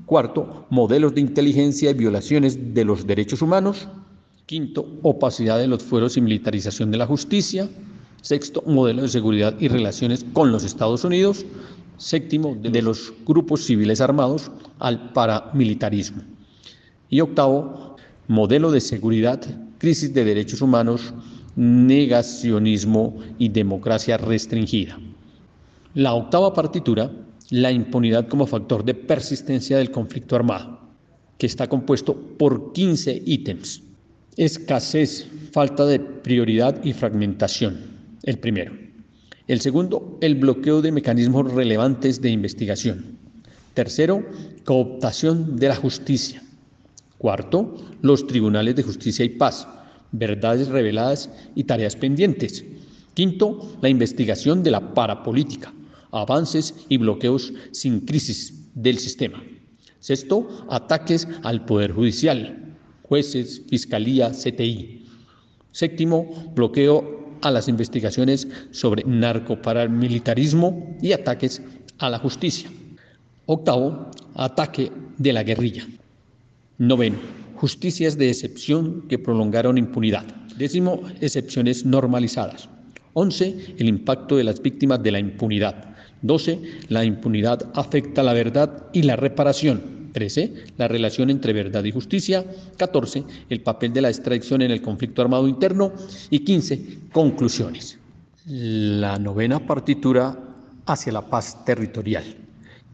[0.04, 3.88] Cuarto, modelos de inteligencia y violaciones de los derechos humanos.
[4.46, 7.68] Quinto, opacidad de los fueros y militarización de la justicia.
[8.22, 11.46] Sexto, modelo de seguridad y relaciones con los Estados Unidos.
[11.98, 16.22] Séptimo, de los grupos civiles armados al paramilitarismo.
[17.10, 17.96] Y octavo,
[18.26, 19.40] modelo de seguridad,
[19.78, 21.14] crisis de derechos humanos,
[21.56, 24.98] negacionismo y democracia restringida.
[25.94, 27.10] La octava partitura,
[27.50, 30.78] la impunidad como factor de persistencia del conflicto armado,
[31.38, 33.82] que está compuesto por 15 ítems.
[34.36, 37.97] Escasez, falta de prioridad y fragmentación
[38.28, 38.72] el primero.
[39.46, 43.16] El segundo, el bloqueo de mecanismos relevantes de investigación.
[43.72, 44.22] Tercero,
[44.66, 46.42] cooptación de la justicia.
[47.16, 49.66] Cuarto, los tribunales de justicia y paz,
[50.12, 52.66] verdades reveladas y tareas pendientes.
[53.14, 55.72] Quinto, la investigación de la parapolítica,
[56.10, 59.42] avances y bloqueos sin crisis del sistema.
[60.00, 65.06] Sexto, ataques al Poder Judicial, jueces, fiscalía, CTI.
[65.72, 71.62] Séptimo, bloqueo a las investigaciones sobre narcoparamilitarismo y ataques
[71.98, 72.70] a la justicia.
[73.46, 75.86] Octavo, ataque de la guerrilla.
[76.78, 77.18] Noveno,
[77.56, 80.24] justicias de excepción que prolongaron impunidad.
[80.56, 82.68] Décimo, excepciones normalizadas.
[83.14, 85.96] Once, el impacto de las víctimas de la impunidad.
[86.22, 89.97] Doce, la impunidad afecta la verdad y la reparación.
[90.12, 90.52] 13.
[90.76, 92.44] La relación entre verdad y justicia.
[92.76, 93.24] 14.
[93.48, 95.92] El papel de la extracción en el conflicto armado interno.
[96.30, 96.98] Y 15.
[97.12, 97.98] Conclusiones.
[98.46, 100.38] La novena partitura
[100.86, 102.24] hacia la paz territorial,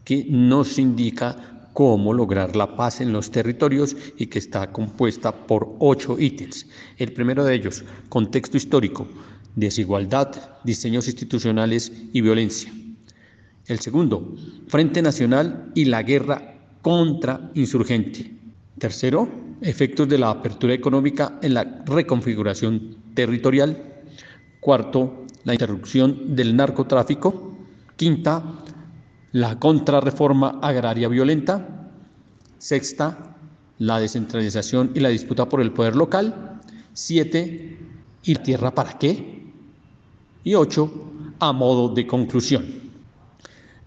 [0.03, 5.75] que nos indica cómo lograr la paz en los territorios y que está compuesta por
[5.79, 6.67] ocho ítems.
[6.97, 9.07] El primero de ellos, contexto histórico,
[9.55, 12.71] desigualdad, diseños institucionales y violencia.
[13.67, 14.35] El segundo,
[14.67, 16.54] Frente Nacional y la guerra
[16.85, 18.31] contra insurgente.
[18.77, 19.27] Tercero,
[19.59, 24.03] efectos de la apertura económica en la reconfiguración territorial.
[24.59, 27.57] Cuarto, la interrupción del narcotráfico.
[27.95, 28.61] Quinta,
[29.31, 31.89] la contrarreforma agraria violenta.
[32.59, 33.35] Sexta,
[33.79, 36.61] la descentralización y la disputa por el poder local.
[36.93, 37.79] Siete,
[38.21, 39.43] ¿y tierra para qué?
[40.43, 40.91] Y ocho,
[41.39, 42.63] a modo de conclusión.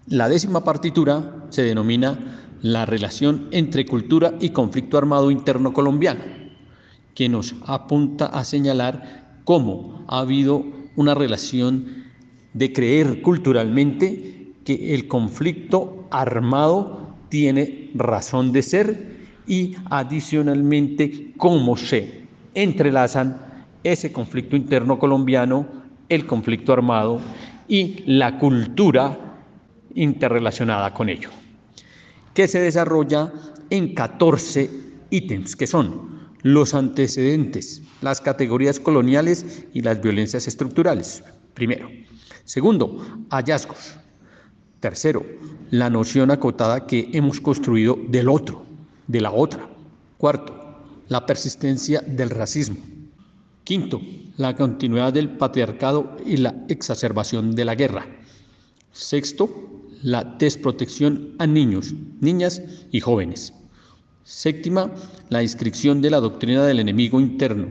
[0.07, 6.21] La décima partitura se denomina la relación entre cultura y conflicto armado interno colombiano,
[7.15, 12.05] que nos apunta a señalar cómo ha habido una relación
[12.53, 22.23] de creer culturalmente que el conflicto armado tiene razón de ser y adicionalmente cómo se
[22.53, 23.37] entrelazan
[23.83, 25.65] ese conflicto interno colombiano,
[26.09, 27.21] el conflicto armado
[27.67, 29.17] y la cultura
[29.95, 31.29] interrelacionada con ello,
[32.39, 33.33] que se desarrolla
[33.69, 34.69] en 14
[35.09, 41.21] ítems, que son los antecedentes, las categorías coloniales y las violencias estructurales,
[41.53, 41.89] primero.
[42.45, 43.93] Segundo, hallazgos.
[44.79, 45.25] Tercero,
[45.69, 48.65] la noción acotada que hemos construido del otro,
[49.07, 49.67] de la otra.
[50.17, 50.79] Cuarto,
[51.09, 52.77] la persistencia del racismo.
[53.65, 53.99] Quinto,
[54.37, 58.07] la continuidad del patriarcado y la exacerbación de la guerra.
[58.93, 63.53] Sexto, la desprotección a niños, niñas y jóvenes.
[64.23, 64.91] Séptima,
[65.29, 67.67] la inscripción de la doctrina del enemigo interno,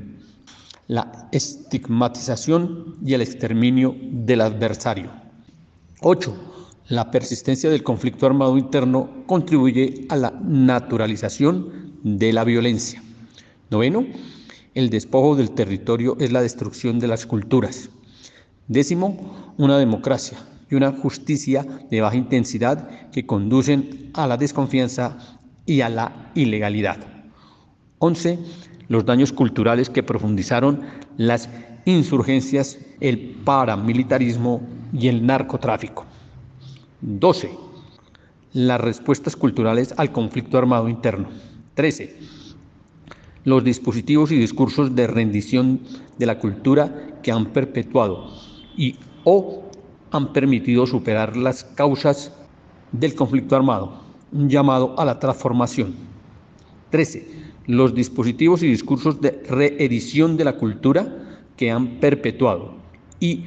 [0.88, 5.10] la estigmatización y el exterminio del adversario.
[6.00, 6.34] Ocho,
[6.88, 13.02] la persistencia del conflicto armado interno contribuye a la naturalización de la violencia.
[13.70, 14.06] Noveno,
[14.74, 17.90] el despojo del territorio es la destrucción de las culturas.
[18.68, 20.38] Décimo, una democracia
[20.70, 26.98] y una justicia de baja intensidad que conducen a la desconfianza y a la ilegalidad.
[27.98, 28.38] Once,
[28.88, 30.82] los daños culturales que profundizaron
[31.16, 31.48] las
[31.84, 34.62] insurgencias, el paramilitarismo
[34.92, 36.04] y el narcotráfico.
[37.00, 37.50] 12.
[38.54, 41.28] Las respuestas culturales al conflicto armado interno.
[41.74, 42.16] 13.
[43.44, 45.80] Los dispositivos y discursos de rendición
[46.18, 48.30] de la cultura que han perpetuado
[48.76, 49.67] y o
[50.10, 52.32] han permitido superar las causas
[52.92, 53.92] del conflicto armado.
[54.32, 55.94] Un llamado a la transformación.
[56.90, 57.28] 13.
[57.66, 61.06] Los dispositivos y discursos de reedición de la cultura
[61.56, 62.74] que han perpetuado
[63.20, 63.46] y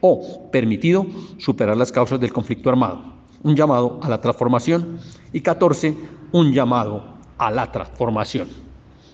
[0.00, 1.06] o permitido
[1.38, 3.02] superar las causas del conflicto armado.
[3.42, 4.98] Un llamado a la transformación.
[5.32, 5.94] Y 14.
[6.32, 7.04] Un llamado
[7.36, 8.48] a la transformación.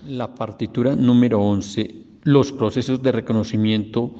[0.06, 1.94] La partitura número 11.
[2.22, 4.10] Los procesos de reconocimiento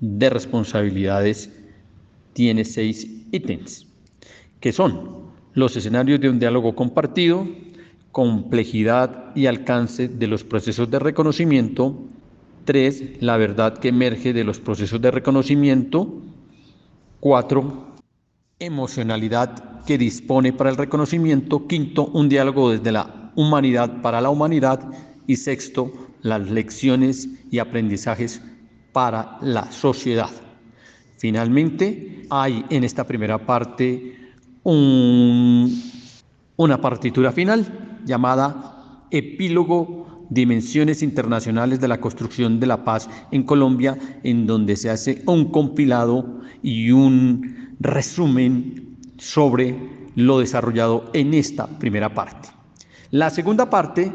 [0.00, 1.50] de responsabilidades
[2.32, 3.86] tiene seis ítems,
[4.60, 7.46] que son los escenarios de un diálogo compartido,
[8.10, 11.98] complejidad y alcance de los procesos de reconocimiento,
[12.64, 16.22] Tres, la verdad que emerge de los procesos de reconocimiento.
[17.18, 17.96] Cuatro,
[18.60, 21.66] emocionalidad que dispone para el reconocimiento.
[21.66, 24.80] Quinto, un diálogo desde la humanidad para la humanidad.
[25.26, 28.40] Y sexto, las lecciones y aprendizajes
[28.92, 30.30] para la sociedad.
[31.22, 34.16] Finalmente, hay en esta primera parte
[34.64, 35.70] una
[36.80, 44.48] partitura final llamada epílogo Dimensiones Internacionales de la Construcción de la Paz en Colombia, en
[44.48, 49.76] donde se hace un compilado y un resumen sobre
[50.16, 52.48] lo desarrollado en esta primera parte.
[53.12, 54.10] La segunda parte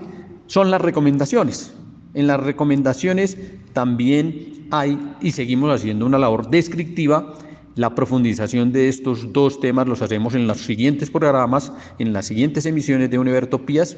[0.47, 1.73] son las recomendaciones.
[2.13, 3.37] En las recomendaciones
[3.71, 7.33] también hay, y seguimos haciendo una labor descriptiva,
[7.75, 12.65] la profundización de estos dos temas los hacemos en los siguientes programas, en las siguientes
[12.65, 13.97] emisiones de Univertopías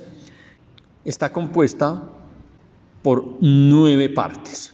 [1.06, 2.04] está compuesta
[3.02, 4.74] por nueve partes.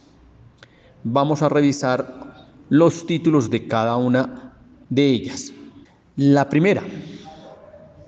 [1.04, 4.52] Vamos a revisar los títulos de cada una
[4.88, 5.52] de ellas.
[6.16, 6.82] La primera,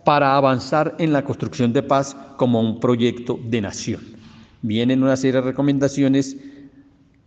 [0.04, 4.00] para avanzar en la construcción de paz como un proyecto de nación.
[4.62, 6.36] Vienen una serie de recomendaciones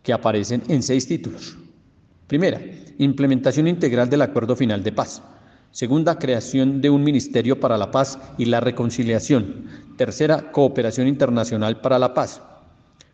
[0.04, 1.58] que aparecen en seis títulos.
[2.28, 2.62] Primera,
[2.98, 5.22] implementación integral del acuerdo final de paz.
[5.72, 9.66] Segunda, creación de un Ministerio para la Paz y la Reconciliación.
[9.98, 12.42] Tercera, cooperación internacional para la paz.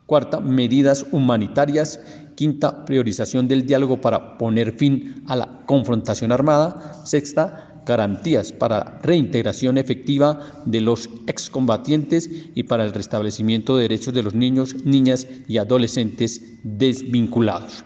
[0.08, 2.00] Cuarta, medidas humanitarias.
[2.36, 7.02] Quinta, priorización del diálogo para poner fin a la confrontación armada.
[7.06, 14.24] Sexta, garantías para reintegración efectiva de los excombatientes y para el restablecimiento de derechos de
[14.24, 17.86] los niños, niñas y adolescentes desvinculados.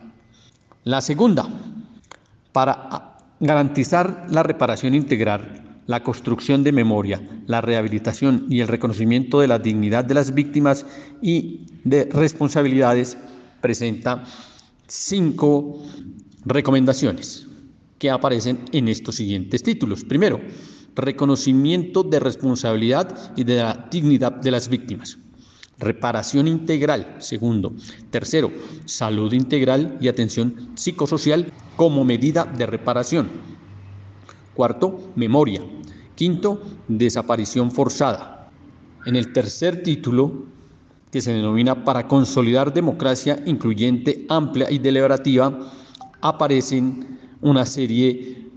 [0.84, 1.48] La segunda,
[2.52, 9.48] para garantizar la reparación integral, la construcción de memoria, la rehabilitación y el reconocimiento de
[9.48, 10.86] la dignidad de las víctimas
[11.22, 13.18] y de responsabilidades,
[13.62, 14.24] presenta
[14.88, 15.84] cinco
[16.46, 17.48] recomendaciones
[18.02, 20.04] que aparecen en estos siguientes títulos.
[20.04, 20.42] Primero,
[20.96, 25.20] reconocimiento de responsabilidad y de la dignidad de las víctimas.
[25.78, 27.18] Reparación integral.
[27.20, 27.74] Segundo.
[28.10, 28.52] Tercero,
[28.86, 33.30] salud integral y atención psicosocial como medida de reparación.
[34.56, 35.62] Cuarto, memoria.
[36.16, 38.50] Quinto, desaparición forzada.
[39.06, 40.46] En el tercer título,
[41.12, 45.72] que se denomina para consolidar democracia incluyente, amplia y deliberativa,
[46.22, 47.12] aparecen
[47.42, 48.48] una serie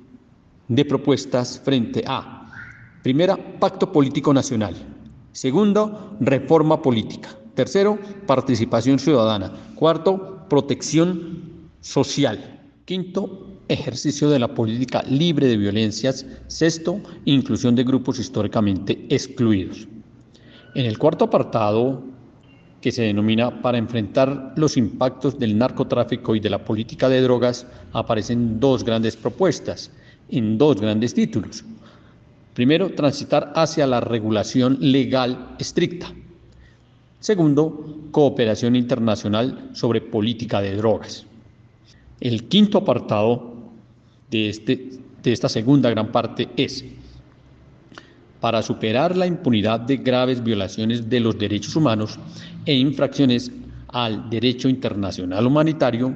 [0.69, 2.51] de propuestas frente a,
[3.03, 4.75] primera, pacto político nacional,
[5.33, 15.47] segundo, reforma política, tercero, participación ciudadana, cuarto, protección social, quinto, ejercicio de la política libre
[15.47, 19.89] de violencias, sexto, inclusión de grupos históricamente excluidos.
[20.75, 22.03] En el cuarto apartado,
[22.85, 27.67] que se denomina Para enfrentar los impactos del narcotráfico y de la política de drogas,
[27.95, 29.91] aparecen dos grandes propuestas
[30.29, 31.65] en dos grandes títulos.
[32.53, 36.13] Primero, transitar hacia la regulación legal estricta.
[37.21, 41.25] Segundo, cooperación internacional sobre política de drogas.
[42.21, 43.55] El quinto apartado
[44.31, 44.91] de, este,
[45.23, 46.85] de esta segunda gran parte es
[48.45, 52.19] para superar la impunidad de graves violaciones de los derechos humanos
[52.67, 53.51] e infracciones
[53.89, 56.15] al derecho internacional humanitario,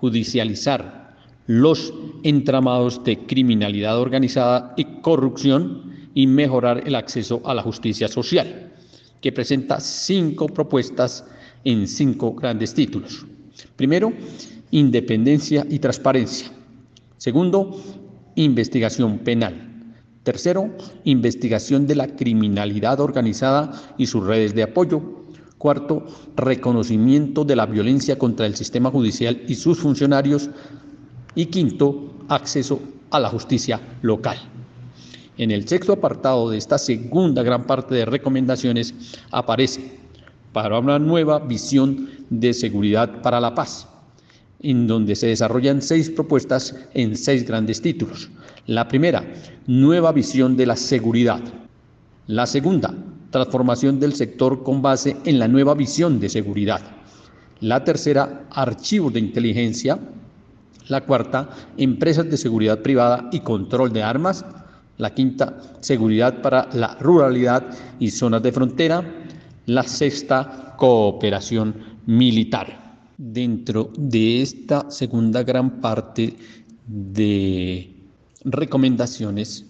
[0.00, 1.14] judicializar
[1.46, 1.92] los
[2.22, 8.72] entramados de criminalidad organizada y corrupción y mejorar el acceso a la justicia social,
[9.20, 11.22] que presenta cinco propuestas
[11.64, 13.26] en cinco grandes títulos.
[13.76, 14.10] Primero,
[14.70, 16.50] independencia y transparencia.
[17.18, 17.78] Segundo,
[18.36, 19.67] investigación penal.
[20.28, 20.68] Tercero,
[21.04, 25.00] investigación de la criminalidad organizada y sus redes de apoyo.
[25.56, 26.04] Cuarto,
[26.36, 30.50] reconocimiento de la violencia contra el sistema judicial y sus funcionarios.
[31.34, 32.78] Y quinto, acceso
[33.10, 34.36] a la justicia local.
[35.38, 38.94] En el sexto apartado de esta segunda gran parte de recomendaciones
[39.30, 39.98] aparece
[40.52, 43.88] para una nueva visión de seguridad para la paz,
[44.60, 48.28] en donde se desarrollan seis propuestas en seis grandes títulos.
[48.68, 49.24] La primera,
[49.66, 51.40] nueva visión de la seguridad.
[52.26, 52.94] La segunda,
[53.30, 56.82] transformación del sector con base en la nueva visión de seguridad.
[57.60, 59.98] La tercera, archivos de inteligencia.
[60.88, 61.48] La cuarta,
[61.78, 64.44] empresas de seguridad privada y control de armas.
[64.98, 67.64] La quinta, seguridad para la ruralidad
[67.98, 69.02] y zonas de frontera.
[69.64, 72.98] La sexta, cooperación militar.
[73.16, 76.36] Dentro de esta segunda gran parte
[76.86, 77.97] de
[78.52, 79.64] recomendaciones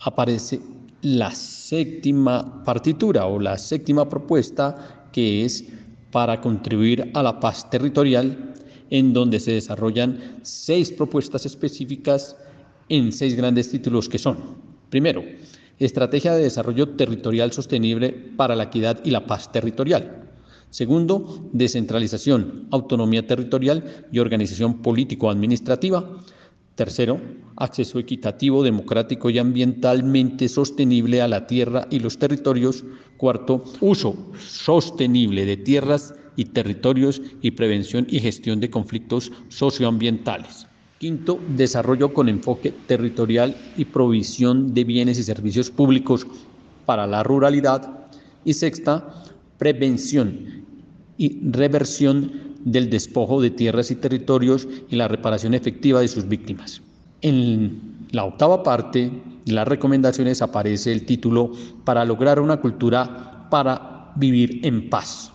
[0.00, 0.60] aparece
[1.02, 5.64] la séptima partitura o la séptima propuesta que es
[6.10, 8.54] para contribuir a la paz territorial
[8.90, 12.36] en donde se desarrollan seis propuestas específicas
[12.88, 14.36] en seis grandes títulos que son,
[14.90, 15.24] primero,
[15.78, 20.22] Estrategia de Desarrollo Territorial Sostenible para la Equidad y la Paz Territorial.
[20.70, 26.22] Segundo, descentralización, autonomía territorial y organización político-administrativa.
[26.76, 27.18] Tercero,
[27.56, 32.84] acceso equitativo, democrático y ambientalmente sostenible a la tierra y los territorios.
[33.16, 40.66] Cuarto, uso sostenible de tierras y territorios y prevención y gestión de conflictos socioambientales.
[40.98, 46.26] Quinto, desarrollo con enfoque territorial y provisión de bienes y servicios públicos
[46.84, 48.06] para la ruralidad.
[48.44, 49.24] Y sexta,
[49.56, 50.66] prevención
[51.16, 56.82] y reversión del despojo de tierras y territorios y la reparación efectiva de sus víctimas.
[57.22, 59.10] En la octava parte
[59.44, 61.52] de las recomendaciones aparece el título
[61.84, 65.32] Para lograr una cultura para vivir en paz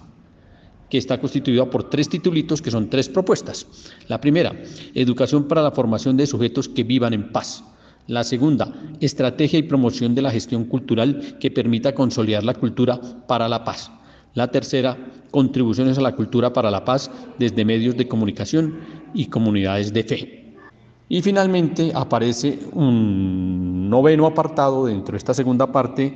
[0.89, 3.65] que está constituida por tres titulitos que son tres propuestas.
[4.09, 4.53] La primera,
[4.93, 7.63] educación para la formación de sujetos que vivan en paz.
[8.07, 13.47] La segunda, estrategia y promoción de la gestión cultural que permita consolidar la cultura para
[13.47, 13.89] la paz.
[14.33, 14.97] La tercera,
[15.31, 18.79] contribuciones a la cultura para la paz desde medios de comunicación
[19.13, 20.53] y comunidades de fe.
[21.09, 26.13] Y finalmente aparece un noveno apartado dentro de esta segunda parte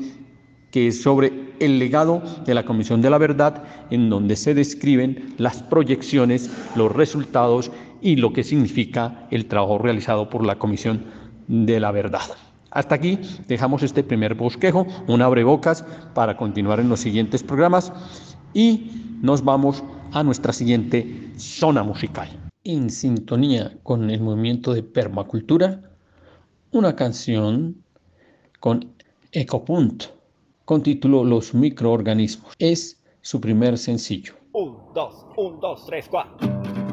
[0.71, 5.33] que es sobre el legado de la Comisión de la Verdad, en donde se describen
[5.37, 11.05] las proyecciones, los resultados y lo que significa el trabajo realizado por la Comisión
[11.47, 12.29] de la Verdad.
[12.75, 13.17] Hasta aquí
[13.47, 17.93] dejamos este primer bosquejo, un abrebocas para continuar en los siguientes programas
[18.53, 22.27] y nos vamos a nuestra siguiente zona musical.
[22.65, 25.89] En sintonía con el movimiento de permacultura,
[26.71, 27.77] una canción
[28.59, 28.93] con
[29.31, 30.03] Ecopunt
[30.65, 32.55] con título Los microorganismos.
[32.59, 34.33] Es su primer sencillo.
[34.51, 36.84] Un, dos, un, dos, tres, cuatro.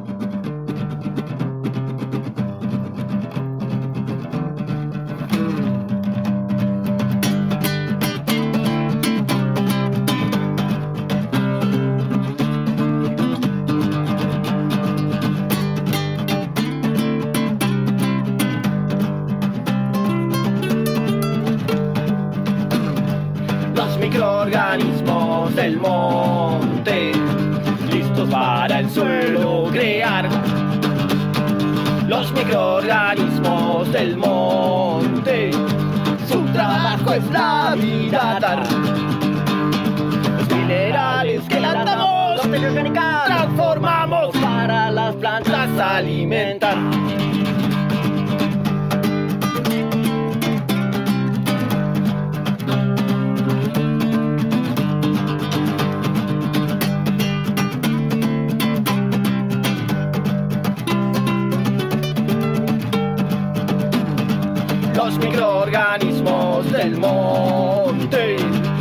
[66.90, 68.36] Monte,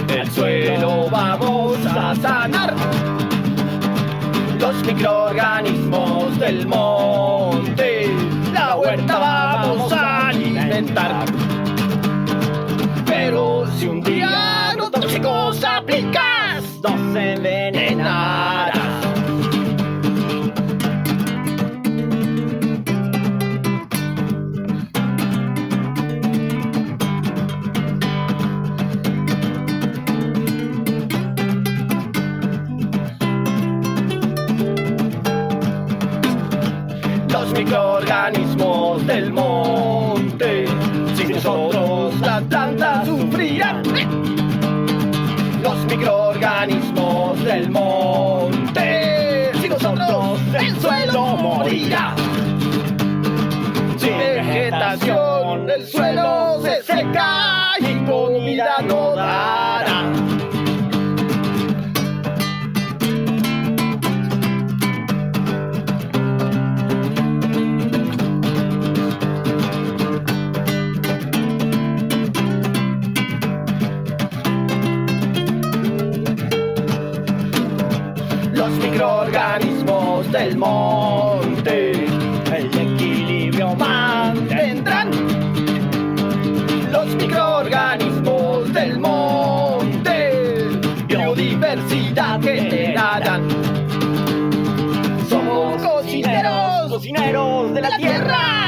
[0.09, 2.73] el suelo vamos a sanar.
[4.59, 8.09] Los microorganismos del monte,
[8.53, 11.25] la huerta vamos a alimentar.
[13.05, 14.20] Pero si un día
[41.43, 43.81] nosotros las plantas sufrirán,
[45.63, 49.51] los microorganismos del monte.
[49.59, 52.15] Si nosotros el suelo morirá.
[53.97, 59.70] Sin vegetación el suelo se seca y comida no dará.
[80.61, 82.05] Monte
[82.55, 85.09] el equilibrio mantendrán.
[86.91, 90.69] Los microorganismos del monte
[91.07, 93.47] biodiversidad generarán.
[95.27, 98.60] Somos cocineros, cocineros de la tierra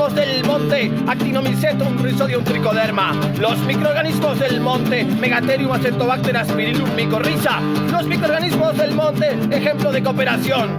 [0.00, 3.12] microorganismos del monte, Actinomicetum, Rhizodium, Tricoderma.
[3.38, 7.60] Los microorganismos del monte, Megatherium, Acetobacter, Aspirillum, Micorriza.
[7.92, 10.78] Los microorganismos del monte, ejemplo de cooperación.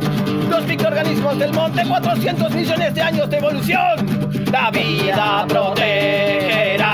[0.49, 4.51] Los microorganismos del monte, 400 millones de años de evolución.
[4.51, 6.87] La vida protegerá.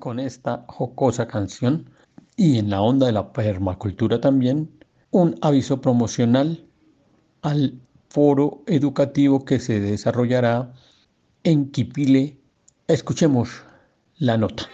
[0.00, 1.95] Con esta jocosa canción
[2.36, 4.70] y en la onda de la permacultura también
[5.10, 6.64] un aviso promocional
[7.42, 7.80] al
[8.10, 10.72] foro educativo que se desarrollará
[11.44, 12.36] en Quipile.
[12.88, 13.62] Escuchemos
[14.18, 14.68] la nota.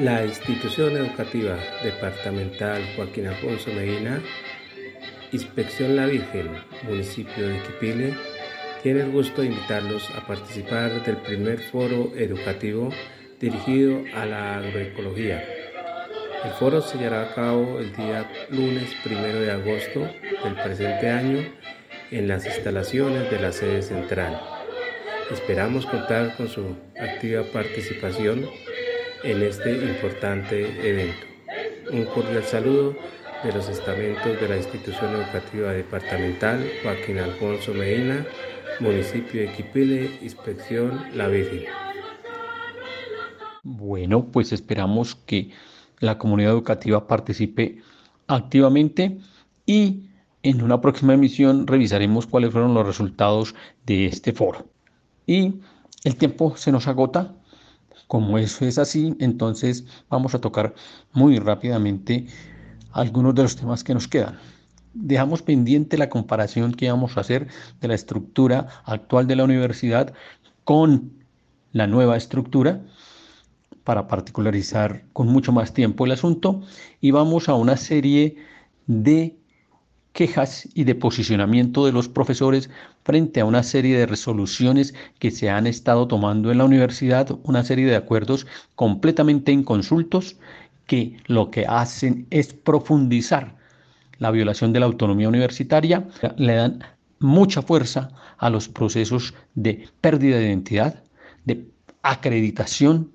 [0.00, 4.20] La institución educativa departamental Joaquín Alfonso Medina,
[5.30, 6.48] Inspección La Virgen,
[6.82, 8.14] municipio de Quipile,
[8.82, 12.90] tiene el gusto de invitarlos a participar del primer foro educativo
[13.44, 15.44] dirigido a la agroecología.
[16.44, 20.00] El foro se llevará a cabo el día lunes 1 de agosto
[20.42, 21.44] del presente año
[22.10, 24.40] en las instalaciones de la sede central.
[25.30, 28.48] Esperamos contar con su activa participación
[29.22, 31.26] en este importante evento.
[31.90, 32.96] Un cordial saludo
[33.42, 38.24] de los estamentos de la institución educativa departamental Joaquín Alfonso Medina,
[38.80, 41.64] municipio de Quipile, inspección La Virgen.
[43.64, 45.50] Bueno, pues esperamos que
[45.98, 47.78] la comunidad educativa participe
[48.26, 49.18] activamente
[49.64, 50.10] y
[50.42, 53.54] en una próxima emisión revisaremos cuáles fueron los resultados
[53.86, 54.66] de este foro.
[55.26, 55.62] Y
[56.04, 57.34] el tiempo se nos agota.
[58.06, 60.74] Como eso es así, entonces vamos a tocar
[61.14, 62.26] muy rápidamente
[62.92, 64.38] algunos de los temas que nos quedan.
[64.92, 67.48] Dejamos pendiente la comparación que vamos a hacer
[67.80, 70.12] de la estructura actual de la universidad
[70.64, 71.12] con
[71.72, 72.82] la nueva estructura
[73.84, 76.62] para particularizar con mucho más tiempo el asunto.
[77.00, 78.36] Y vamos a una serie
[78.86, 79.36] de
[80.12, 82.70] quejas y de posicionamiento de los profesores
[83.04, 87.64] frente a una serie de resoluciones que se han estado tomando en la universidad, una
[87.64, 90.36] serie de acuerdos completamente inconsultos
[90.86, 93.56] que lo que hacen es profundizar
[94.18, 96.06] la violación de la autonomía universitaria,
[96.36, 96.84] le dan
[97.18, 101.02] mucha fuerza a los procesos de pérdida de identidad,
[101.44, 101.66] de
[102.02, 103.10] acreditación,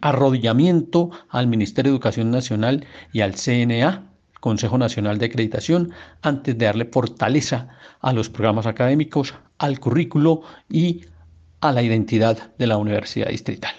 [0.00, 5.92] arrodillamiento al Ministerio de Educación Nacional y al CNA, Consejo Nacional de Acreditación,
[6.22, 7.68] antes de darle fortaleza
[8.00, 11.06] a los programas académicos, al currículo y
[11.60, 13.74] a la identidad de la Universidad Distrital.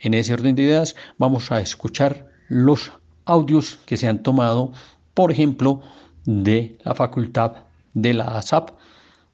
[0.00, 2.90] En ese orden de ideas vamos a escuchar los
[3.24, 4.72] audios que se han tomado,
[5.14, 5.82] por ejemplo,
[6.24, 7.52] de la facultad
[7.94, 8.70] de la ASAP.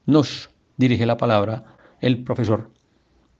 [0.05, 1.63] Nos dirige la palabra
[1.99, 2.69] el profesor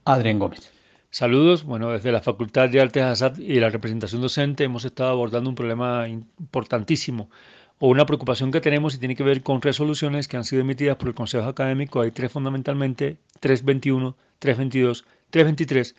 [0.06, 0.79] Adrián Gómez.
[1.12, 1.64] Saludos.
[1.64, 5.56] Bueno, desde la Facultad de Artes ASAP y la representación docente hemos estado abordando un
[5.56, 7.32] problema importantísimo
[7.80, 10.98] o una preocupación que tenemos y tiene que ver con resoluciones que han sido emitidas
[10.98, 12.02] por el Consejo Académico.
[12.02, 15.96] Hay tres fundamentalmente, 321, 322, 323,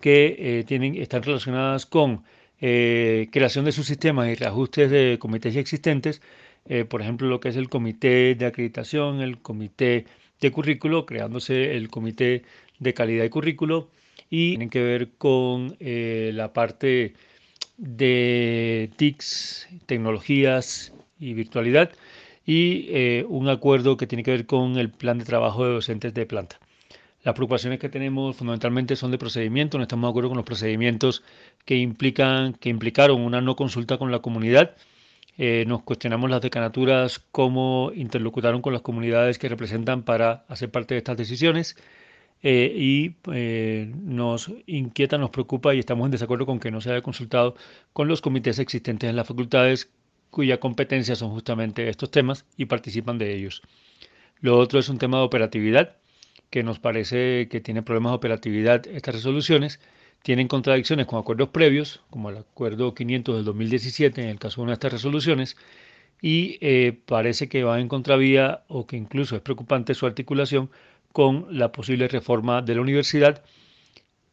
[0.00, 2.24] que eh, tienen, están relacionadas con
[2.60, 6.20] eh, creación de sus sistemas y reajustes de comités ya existentes.
[6.66, 10.04] Eh, por ejemplo, lo que es el comité de acreditación, el comité
[10.40, 12.42] de currículo, creándose el comité
[12.78, 13.88] de calidad de currículo
[14.30, 17.14] y tienen que ver con eh, la parte
[17.76, 21.90] de TICs, tecnologías y virtualidad
[22.46, 26.14] y eh, un acuerdo que tiene que ver con el plan de trabajo de docentes
[26.14, 26.58] de planta.
[27.22, 31.22] Las preocupaciones que tenemos fundamentalmente son de procedimiento, no estamos de acuerdo con los procedimientos
[31.66, 34.74] que implican que implicaron una no consulta con la comunidad.
[35.36, 40.94] Eh, nos cuestionamos las decanaturas, cómo interlocutaron con las comunidades que representan para hacer parte
[40.94, 41.76] de estas decisiones.
[42.42, 46.90] Eh, y eh, nos inquieta, nos preocupa y estamos en desacuerdo con que no se
[46.90, 47.54] haya consultado
[47.92, 49.90] con los comités existentes en las facultades
[50.30, 53.62] cuya competencia son justamente estos temas y participan de ellos.
[54.40, 55.96] Lo otro es un tema de operatividad,
[56.50, 59.80] que nos parece que tiene problemas de operatividad estas resoluciones,
[60.22, 64.62] tienen contradicciones con acuerdos previos, como el acuerdo 500 del 2017 en el caso de
[64.64, 65.56] una de estas resoluciones,
[66.22, 70.70] y eh, parece que va en contravía o que incluso es preocupante su articulación
[71.12, 73.42] con la posible reforma de la universidad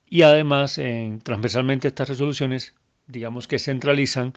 [0.10, 2.74] y además en, transversalmente estas resoluciones
[3.08, 4.34] digamos que centralizan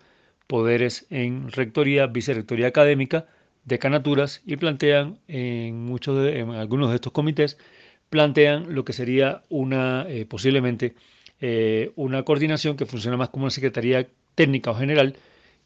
[0.47, 3.27] poderes en rectoría, vicerrectoría académica,
[3.65, 7.59] decanaturas y plantean en muchos de, en algunos de estos comités
[8.09, 10.95] plantean lo que sería una eh, posiblemente
[11.41, 15.17] eh, una coordinación que funciona más como una secretaría técnica o general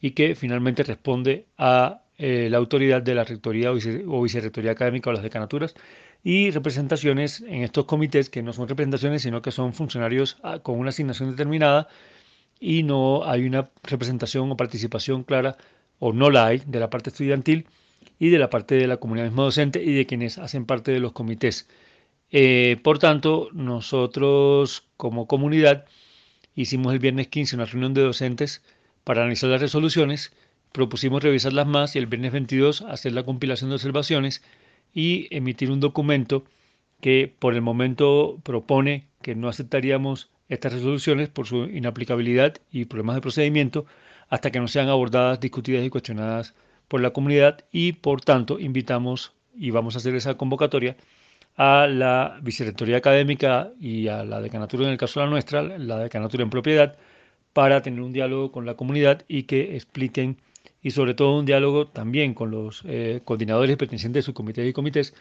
[0.00, 5.12] y que finalmente responde a eh, la autoridad de la rectoría o, vicerrectoría académica o
[5.12, 5.74] las decanaturas
[6.22, 10.78] y representaciones en estos comités que no son representaciones, sino que son funcionarios ah, con
[10.78, 11.88] una asignación determinada
[12.60, 15.56] y no hay una representación o participación clara,
[15.98, 17.66] o no la hay, de la parte estudiantil
[18.18, 21.00] y de la parte de la comunidad misma docente y de quienes hacen parte de
[21.00, 21.68] los comités.
[22.30, 25.86] Eh, por tanto, nosotros como comunidad
[26.54, 28.62] hicimos el viernes 15 una reunión de docentes
[29.04, 30.32] para analizar las resoluciones,
[30.74, 34.42] propusimos revisarlas más y el viernes 22 hacer la compilación de observaciones
[34.92, 36.44] y emitir un documento
[37.00, 43.14] que por el momento propone que no aceptaríamos estas resoluciones por su inaplicabilidad y problemas
[43.14, 43.86] de procedimiento
[44.28, 46.54] hasta que no sean abordadas, discutidas y cuestionadas
[46.88, 50.96] por la comunidad y por tanto invitamos y vamos a hacer esa convocatoria
[51.56, 55.98] a la vicerrectoría académica y a la decanatura en el caso de la nuestra, la
[56.00, 56.96] decanatura en propiedad,
[57.52, 60.38] para tener un diálogo con la comunidad y que expliquen
[60.84, 64.72] y sobre todo un diálogo también con los eh, coordinadores pertenecientes de sus comités y
[64.74, 65.14] comités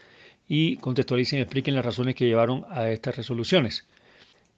[0.46, 3.86] y contextualicen y expliquen las razones que llevaron a estas resoluciones.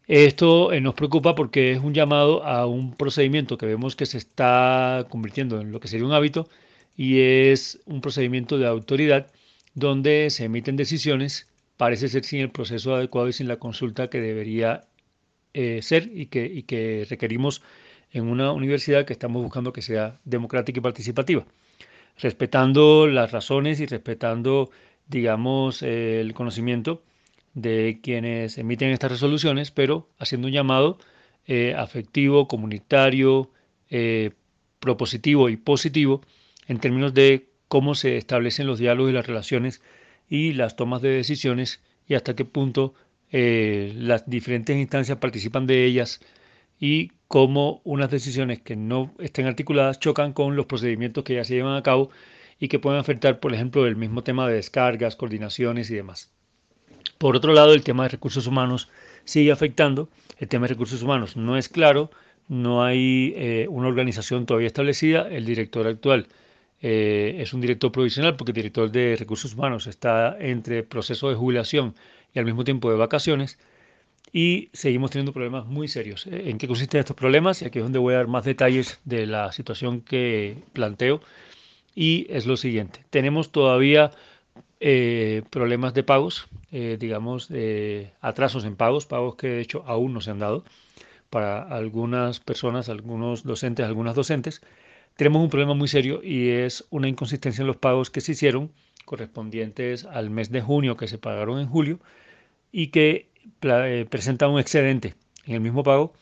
[0.09, 4.19] Esto eh, nos preocupa porque es un llamado a un procedimiento que vemos que se
[4.19, 6.49] está convirtiendo en lo que sería un hábito
[6.97, 9.29] y es un procedimiento de autoridad
[9.75, 14.21] donde se emiten decisiones, parece ser sin el proceso adecuado y sin la consulta que
[14.21, 14.83] debería
[15.55, 17.63] eh, ser y que, y que requerimos
[18.13, 21.47] en una universidad que estamos buscando que sea democrática y participativa,
[22.19, 24.71] respetando las razones y respetando,
[25.09, 27.03] digamos, el conocimiento
[27.55, 30.99] de quienes emiten estas resoluciones, pero haciendo un llamado
[31.47, 33.51] eh, afectivo, comunitario,
[33.91, 34.33] eh,
[34.81, 36.23] propositivo y positivo
[36.69, 39.83] en términos de cómo se establecen los diálogos y las relaciones
[40.29, 42.95] y las tomas de decisiones y hasta qué punto
[43.33, 46.21] eh, las diferentes instancias participan de ellas
[46.79, 51.55] y cómo unas decisiones que no estén articuladas chocan con los procedimientos que ya se
[51.55, 52.11] llevan a cabo
[52.59, 56.31] y que pueden afectar, por ejemplo, el mismo tema de descargas, coordinaciones y demás.
[57.18, 58.89] Por otro lado, el tema de recursos humanos
[59.24, 60.09] sigue afectando.
[60.39, 62.11] El tema de recursos humanos no es claro,
[62.49, 65.29] no hay eh, una organización todavía establecida.
[65.29, 66.29] El director actual
[66.81, 71.35] eh, es un director provisional porque el director de recursos humanos está entre proceso de
[71.35, 71.95] jubilación
[72.35, 73.59] y al mismo tiempo de vacaciones
[74.33, 76.27] y seguimos teniendo problemas muy serios.
[76.27, 77.62] Eh, ¿En qué consisten estos problemas?
[77.62, 81.20] Y aquí es donde voy a dar más detalles de la situación que planteo.
[81.95, 84.11] Y es lo siguiente, tenemos todavía
[84.81, 87.51] eh, problemas de pagos, eh, digamos,
[88.20, 90.64] atrasos en pagos, pagos que de hecho aún no se han dado
[91.31, 94.61] para algunas personas, algunos docentes, algunas docentes.
[95.16, 98.70] Tenemos un problema muy serio y es una inconsistencia en los pagos que se hicieron
[99.07, 101.99] correspondientes al mes de junio que se pagaron en julio
[102.72, 105.14] y que presenta un excedente
[105.47, 106.12] en el mismo pago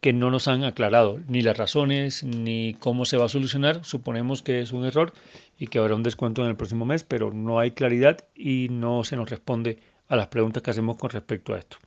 [0.00, 3.84] que no nos han aclarado ni las razones ni cómo se va a solucionar.
[3.84, 5.12] Suponemos que es un error
[5.58, 9.04] y que habrá un descuento en el próximo mes, pero no hay claridad y no
[9.04, 11.78] se nos responde a las preguntas que hacemos con respecto a esto.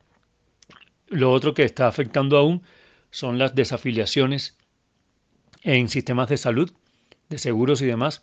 [1.07, 2.61] Lo otro que está afectando aún
[3.11, 4.57] son las desafiliaciones
[5.63, 6.71] en sistemas de salud,
[7.29, 8.21] de seguros y demás.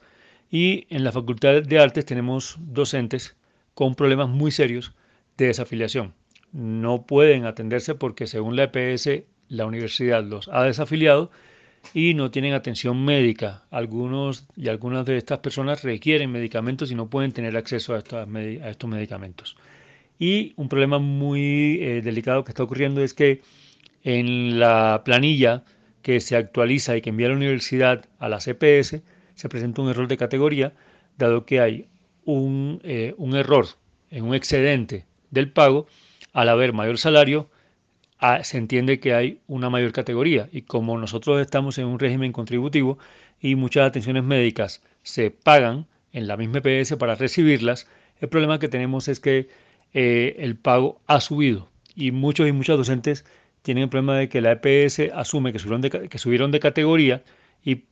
[0.51, 3.37] Y en la Facultad de Artes tenemos docentes
[3.75, 4.93] con problemas muy serios
[5.37, 6.15] de desafiliación
[6.57, 11.31] no pueden atenderse porque según la EPS la universidad los ha desafiliado
[11.93, 13.65] y no tienen atención médica.
[13.71, 18.91] Algunos y algunas de estas personas requieren medicamentos y no pueden tener acceso a, estos
[18.91, 19.57] medicamentos.
[20.19, 23.43] Y un problema muy eh, delicado que está ocurriendo es que
[24.03, 25.63] en la planilla
[26.01, 29.03] que se actualiza y que envía la universidad a la CPS
[29.35, 30.73] se presenta un error de categoría,
[31.19, 31.87] dado que hay
[32.25, 33.67] un, eh, un error
[34.11, 35.87] en un excedente del pago
[36.37, 37.49] al haber mayor salario,
[38.19, 40.51] ah, se entiende que hay una mayor categoría.
[40.53, 42.99] Y como nosotros estamos en un régimen contributivo
[43.41, 47.89] y muchas atenciones médicas se pagan en la misma EPS para recibirlas,
[48.21, 49.49] el problema que tenemos es que
[49.95, 53.25] eh, el pago ha subido y muchos y muchas docentes
[53.63, 57.23] tienen el problema de que la EPS asume que subieron de, que subieron de categoría
[57.65, 57.85] y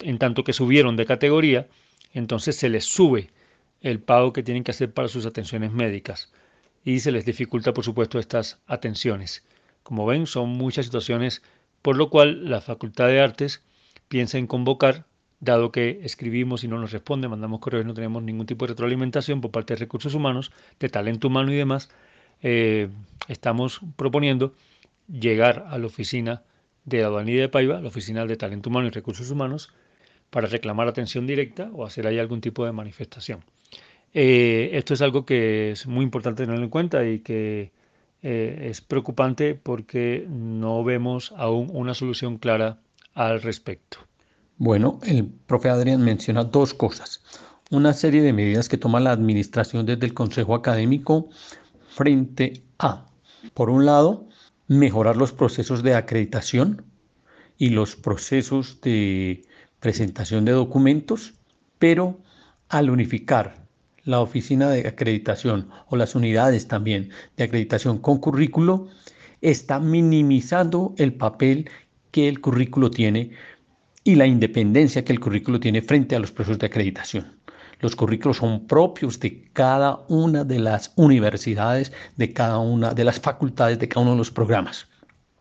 [0.00, 1.66] en tanto que subieron de categoría,
[2.14, 3.30] entonces se les sube
[3.80, 6.30] el pago que tienen que hacer para sus atenciones médicas
[6.84, 9.44] y se les dificulta, por supuesto, estas atenciones.
[9.82, 11.42] Como ven, son muchas situaciones,
[11.82, 13.62] por lo cual la Facultad de Artes
[14.08, 15.06] piensa en convocar,
[15.40, 18.70] dado que escribimos y no nos responde, mandamos correos y no tenemos ningún tipo de
[18.70, 21.90] retroalimentación por parte de recursos humanos, de talento humano y demás,
[22.42, 22.88] eh,
[23.28, 24.54] estamos proponiendo
[25.08, 26.42] llegar a la oficina
[26.84, 29.72] de Aduanía de Paiva, la oficina de talento humano y recursos humanos,
[30.30, 33.44] para reclamar atención directa o hacer ahí algún tipo de manifestación.
[34.12, 37.72] Eh, esto es algo que es muy importante tenerlo en cuenta y que
[38.22, 42.78] eh, es preocupante porque no vemos aún una solución clara
[43.14, 43.98] al respecto.
[44.58, 47.22] Bueno, el profe Adrián menciona dos cosas.
[47.70, 51.28] Una serie de medidas que toma la administración desde el Consejo Académico
[51.88, 53.06] frente a,
[53.54, 54.26] por un lado,
[54.66, 56.84] mejorar los procesos de acreditación
[57.56, 59.44] y los procesos de
[59.78, 61.34] presentación de documentos,
[61.78, 62.18] pero
[62.68, 63.59] al unificar
[64.10, 68.88] la oficina de acreditación o las unidades también de acreditación con currículo
[69.40, 71.70] está minimizando el papel
[72.10, 73.30] que el currículo tiene
[74.02, 77.38] y la independencia que el currículo tiene frente a los procesos de acreditación.
[77.78, 83.20] Los currículos son propios de cada una de las universidades, de cada una de las
[83.20, 84.88] facultades, de cada uno de los programas.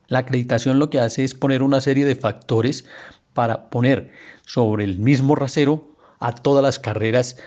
[0.10, 2.86] La acreditación lo que hace es poner una serie de factores
[3.34, 4.12] para poner
[4.46, 7.38] sobre el mismo rasero a todas las carreras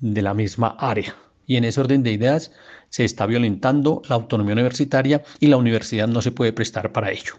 [0.00, 1.16] de la misma área.
[1.46, 2.52] Y en ese orden de ideas
[2.88, 7.34] se está violentando la autonomía universitaria y la universidad no se puede prestar para ello.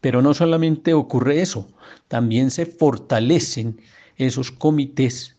[0.00, 1.68] Pero no solamente ocurre eso,
[2.08, 3.80] también se fortalecen
[4.16, 5.36] esos comités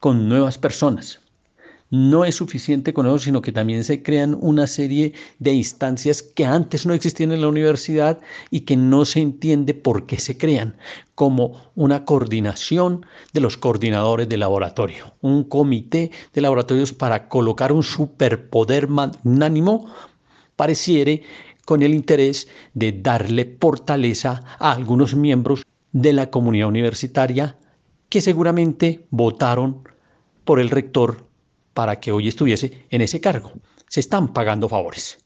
[0.00, 1.20] con nuevas personas,
[1.94, 6.44] no es suficiente con eso, sino que también se crean una serie de instancias que
[6.44, 8.18] antes no existían en la universidad
[8.50, 10.76] y que no se entiende por qué se crean,
[11.14, 17.84] como una coordinación de los coordinadores de laboratorio, un comité de laboratorios para colocar un
[17.84, 19.86] superpoder magnánimo,
[20.56, 21.22] pareciere
[21.64, 27.56] con el interés de darle fortaleza a algunos miembros de la comunidad universitaria
[28.08, 29.88] que seguramente votaron
[30.44, 31.33] por el rector
[31.74, 33.52] para que hoy estuviese en ese cargo.
[33.88, 35.18] Se están pagando favores.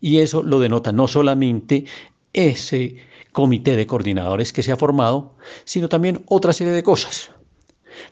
[0.00, 1.86] Y eso lo denota no solamente
[2.32, 2.96] ese
[3.32, 5.34] comité de coordinadores que se ha formado,
[5.64, 7.30] sino también otra serie de cosas.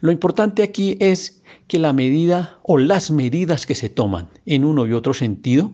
[0.00, 4.86] Lo importante aquí es que la medida o las medidas que se toman en uno
[4.86, 5.72] y otro sentido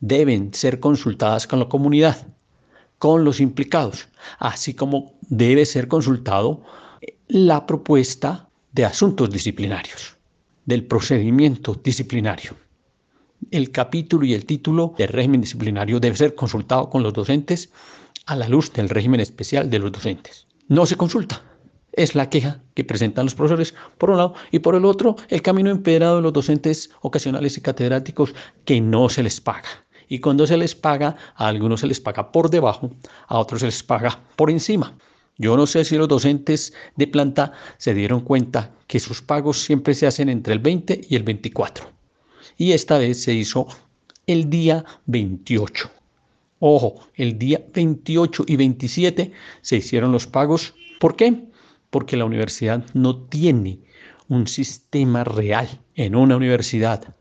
[0.00, 2.26] deben ser consultadas con la comunidad,
[2.98, 4.08] con los implicados,
[4.38, 6.62] así como debe ser consultado
[7.28, 10.16] la propuesta de asuntos disciplinarios,
[10.64, 12.56] del procedimiento disciplinario.
[13.50, 17.70] El capítulo y el título del régimen disciplinario debe ser consultado con los docentes
[18.26, 20.46] a la luz del régimen especial de los docentes.
[20.68, 21.42] No se consulta.
[21.92, 25.42] Es la queja que presentan los profesores por un lado y por el otro el
[25.42, 28.34] camino empedrado de los docentes ocasionales y catedráticos
[28.64, 29.68] que no se les paga.
[30.08, 32.90] Y cuando se les paga, a algunos se les paga por debajo,
[33.26, 34.96] a otros se les paga por encima.
[35.38, 39.94] Yo no sé si los docentes de planta se dieron cuenta que sus pagos siempre
[39.94, 41.90] se hacen entre el 20 y el 24.
[42.58, 43.66] Y esta vez se hizo
[44.26, 45.90] el día 28.
[46.58, 50.74] Ojo, el día 28 y 27 se hicieron los pagos.
[50.98, 51.44] ¿Por qué?
[51.88, 53.80] Porque la universidad no tiene
[54.28, 55.68] un sistema real.
[55.94, 57.14] En una universidad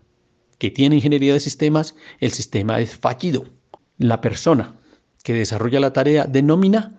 [0.58, 3.46] que tiene ingeniería de sistemas, el sistema es fallido.
[3.98, 4.76] La persona
[5.24, 6.99] que desarrolla la tarea de nómina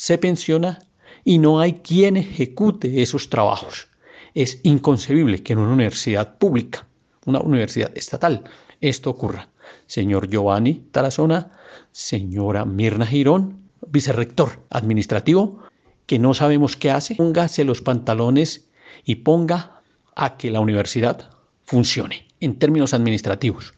[0.00, 0.78] se pensiona
[1.24, 3.88] y no hay quien ejecute esos trabajos.
[4.32, 6.86] Es inconcebible que en una universidad pública,
[7.26, 8.44] una universidad estatal,
[8.80, 9.50] esto ocurra.
[9.86, 11.50] Señor Giovanni Tarazona
[11.92, 15.64] señora Mirna Girón, vicerrector administrativo,
[16.06, 18.70] que no sabemos qué hace, póngase los pantalones
[19.04, 19.82] y ponga
[20.16, 21.28] a que la universidad
[21.66, 23.74] funcione en términos administrativos.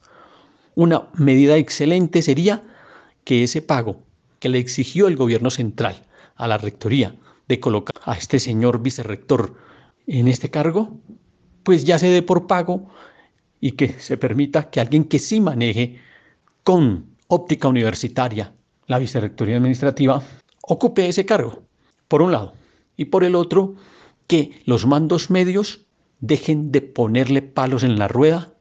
[0.77, 2.63] Una medida excelente sería
[3.25, 4.05] que ese pago
[4.39, 6.07] que le exigió el gobierno central
[6.37, 7.15] a la rectoría
[7.49, 9.55] de colocar a este señor vicerrector
[10.07, 10.97] en este cargo,
[11.63, 12.89] pues ya se dé por pago
[13.61, 16.01] y que se permita que alguien que sí maneje
[16.65, 18.53] con óptica universitaria,
[18.87, 20.23] la vicerrectoría administrativa,
[20.63, 21.63] ocupe ese cargo,
[22.09, 22.55] por un lado,
[22.97, 23.75] y por el otro,
[24.27, 25.81] que los mandos medios
[26.21, 28.53] dejen de ponerle palos en la rueda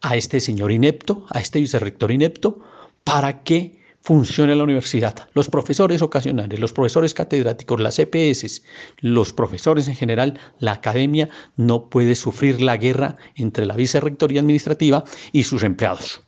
[0.00, 2.60] a este señor inepto, a este vicerrector inepto,
[3.04, 5.28] para que funcione la universidad.
[5.32, 8.62] Los profesores ocasionales, los profesores catedráticos, las EPS,
[8.98, 15.04] los profesores en general, la academia no puede sufrir la guerra entre la vicerrectoría administrativa
[15.32, 16.22] y sus empleados.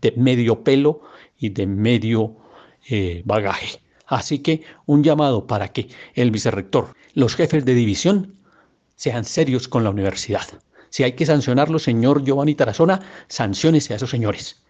[0.00, 1.02] De medio pelo
[1.38, 2.34] y de medio
[2.90, 3.80] eh, bagaje.
[4.06, 8.34] Así que un llamado para que el vicerrector, los jefes de división,
[8.96, 10.46] sean serios con la universidad.
[10.90, 14.62] Si hay que sancionarlo, señor Giovanni Tarazona, sanciones a esos señores.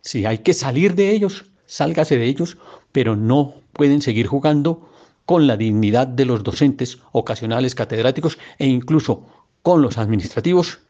[0.00, 2.58] Si hay que salir de ellos, sálgase de ellos,
[2.92, 4.88] pero no pueden seguir jugando
[5.26, 9.26] con la dignidad de los docentes ocasionales catedráticos e incluso
[9.62, 10.80] con los administrativos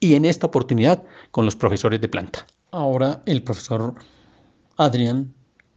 [0.00, 2.46] y en esta oportunidad con los profesores de planta.
[2.70, 3.94] Ahora el profesor
[4.76, 5.34] Adrián,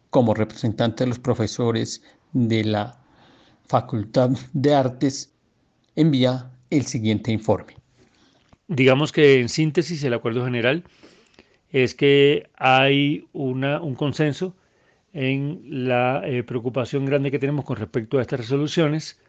[0.09, 2.01] como representante de los profesores
[2.33, 2.97] de la
[3.67, 5.31] Facultad de Artes,
[5.95, 7.75] envía el siguiente informe.
[8.67, 10.83] Digamos que en síntesis el acuerdo general
[11.71, 14.55] es que hay una, un consenso
[15.13, 19.19] en la eh, preocupación grande que tenemos con respecto a estas resoluciones,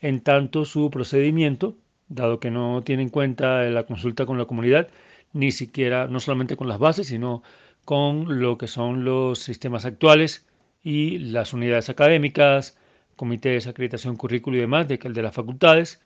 [0.00, 1.76] en tanto su procedimiento,
[2.08, 4.88] dado que no tiene en cuenta la consulta con la comunidad,
[5.32, 7.42] ni siquiera, no solamente con las bases, sino
[7.84, 10.46] con lo que son los sistemas actuales
[10.82, 12.78] y las unidades académicas,
[13.16, 16.00] comités de acreditación currículo y demás de, de las facultades,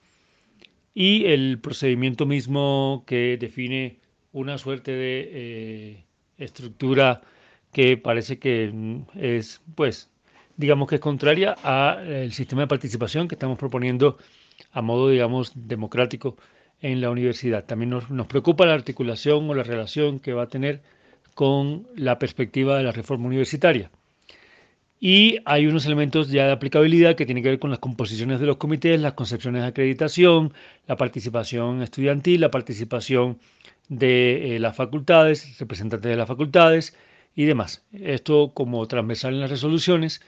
[0.93, 3.99] y el procedimiento mismo que define
[4.35, 6.05] una suerte de eh,
[6.37, 7.21] estructura
[7.71, 8.73] que parece que
[9.15, 10.09] es, pues,
[10.57, 14.17] digamos que es contraria al sistema de participación que estamos proponiendo
[14.73, 16.35] a modo, digamos, democrático
[16.81, 17.63] en la universidad.
[17.65, 20.81] También nos, nos preocupa la articulación o la relación que va a tener
[21.33, 23.89] con la perspectiva de la reforma universitaria.
[24.99, 28.47] Y hay unos elementos ya de aplicabilidad que tienen que ver con las composiciones de
[28.47, 30.53] los comités, las concepciones de acreditación,
[30.87, 33.39] la participación estudiantil, la participación
[33.89, 36.95] de eh, las facultades, representantes de las facultades
[37.35, 37.85] y demás.
[37.93, 40.21] Esto como transversal en las resoluciones.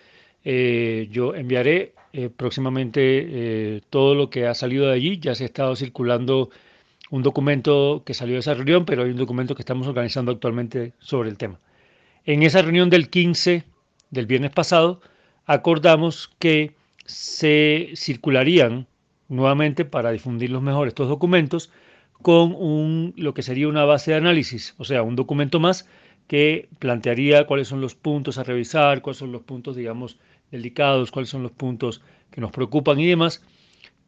[0.43, 5.19] Eh, yo enviaré eh, próximamente todo lo que ha salido de allí.
[5.19, 6.49] Ya se ha estado circulando
[7.09, 10.93] un documento que salió de esa reunión, pero hay un documento que estamos organizando actualmente
[10.99, 11.59] sobre el tema.
[12.25, 13.63] En esa reunión del 15
[14.11, 15.01] del viernes pasado,
[15.45, 16.73] acordamos que
[17.05, 18.87] se circularían
[19.29, 21.71] nuevamente para difundirlos mejor estos documentos
[22.21, 25.87] con un, lo que sería una base de análisis, o sea, un documento más
[26.27, 30.19] que plantearía cuáles son los puntos a revisar, cuáles son los puntos, digamos,
[30.51, 33.43] delicados, cuáles son los puntos que nos preocupan y demás,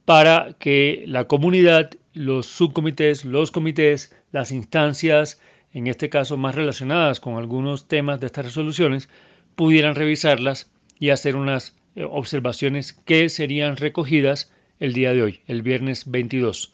[0.05, 5.39] para que la comunidad los subcomités, los comités, las instancias,
[5.73, 9.07] en este caso más relacionadas con algunos temas de estas resoluciones,
[9.55, 10.69] pudieran revisarlas
[10.99, 16.71] y hacer unas eh, observaciones que serían recogidas el día de hoy, el viernes 22.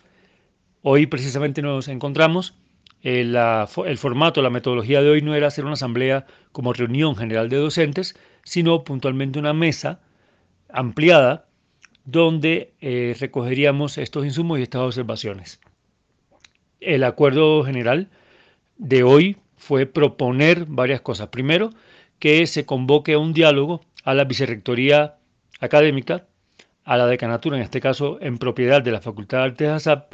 [0.87, 2.53] Hoy precisamente nos encontramos,
[3.01, 7.49] el, el formato, la metodología de hoy no era hacer una asamblea como reunión general
[7.49, 9.99] de docentes, sino puntualmente una mesa
[10.69, 11.47] ampliada
[12.03, 15.59] donde eh, recogeríamos estos insumos y estas observaciones.
[16.79, 18.09] El acuerdo general
[18.77, 21.29] de hoy fue proponer varias cosas.
[21.29, 21.71] Primero,
[22.19, 25.15] que se convoque un diálogo a la vicerrectoría
[25.59, 26.27] académica,
[26.83, 30.13] a la decanatura, en este caso en propiedad de la Facultad de Artes ASAP,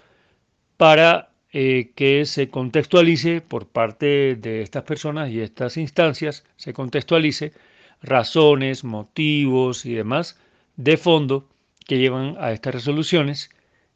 [0.81, 7.53] para eh, que se contextualice por parte de estas personas y estas instancias, se contextualice
[8.01, 10.39] razones, motivos y demás
[10.77, 11.47] de fondo
[11.85, 13.51] que llevan a estas resoluciones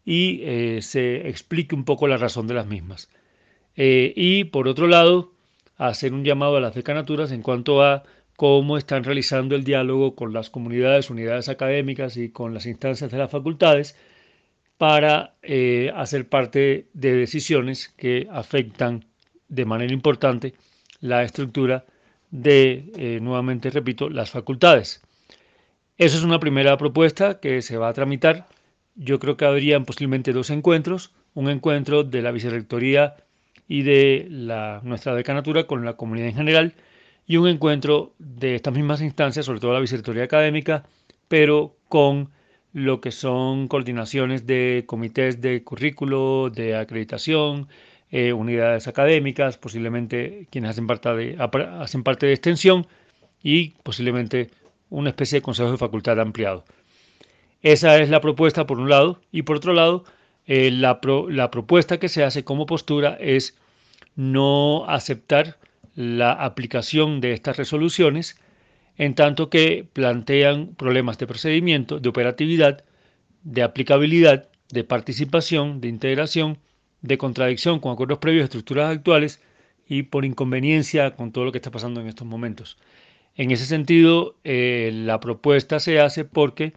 [0.06, 3.10] y eh, se explique un poco la razón de las mismas.
[3.76, 5.32] Eh, y por otro lado,
[5.78, 8.03] hacer un llamado a las decanaturas en cuanto a
[8.36, 13.18] cómo están realizando el diálogo con las comunidades, unidades académicas y con las instancias de
[13.18, 13.95] las facultades
[14.77, 19.06] para eh, hacer parte de decisiones que afectan
[19.47, 20.53] de manera importante
[20.99, 21.85] la estructura
[22.31, 25.02] de, nuevamente repito, las facultades.
[25.97, 28.47] Esa es una primera propuesta que se va a tramitar.
[28.95, 31.14] Yo creo que habrían posiblemente dos encuentros.
[31.34, 33.15] Un encuentro de la vicerrectoría
[33.68, 36.73] y de la, nuestra decanatura con la comunidad en general
[37.26, 40.84] y un encuentro de estas mismas instancias, sobre todo la vicerrectoría académica,
[41.27, 42.30] pero con
[42.76, 47.69] lo que son coordinaciones de comités de currículo, de acreditación,
[48.11, 51.38] eh, unidades académicas, posiblemente quienes hacen parte, de,
[51.80, 52.85] hacen parte de extensión
[53.41, 54.49] y posiblemente
[54.89, 56.65] una especie de consejo de facultad ampliado.
[57.61, 60.03] Esa es la propuesta por un lado y por otro lado
[60.45, 60.99] eh, la,
[61.30, 63.57] la propuesta que se hace como postura es
[64.18, 65.57] no aceptar
[65.95, 68.38] la aplicación de estas resoluciones
[68.98, 72.84] en tanto que plantean problemas de procedimiento, de operatividad,
[73.44, 76.60] de aplicabilidad, de participación, de integración,
[77.02, 79.42] de contradicción con acuerdos previos estructuras actuales
[79.88, 82.78] y por inconveniencia con todo lo que está pasando en estos momentos.
[83.36, 86.74] En ese sentido, eh, la propuesta se hace porque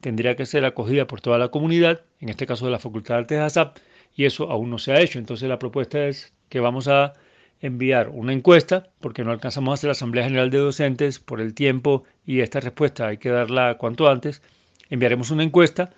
[0.00, 3.20] tendría que ser acogida por toda la comunidad, en este caso de la Facultad de
[3.20, 3.78] Artes de ASAP,
[4.14, 5.18] y eso aún no se ha hecho.
[5.18, 7.14] Entonces la propuesta es que vamos a
[7.60, 11.54] enviar una encuesta, porque no alcanzamos a hacer la Asamblea General de Docentes por el
[11.54, 14.42] tiempo y esta respuesta hay que darla cuanto antes.
[14.90, 15.90] Enviaremos una encuesta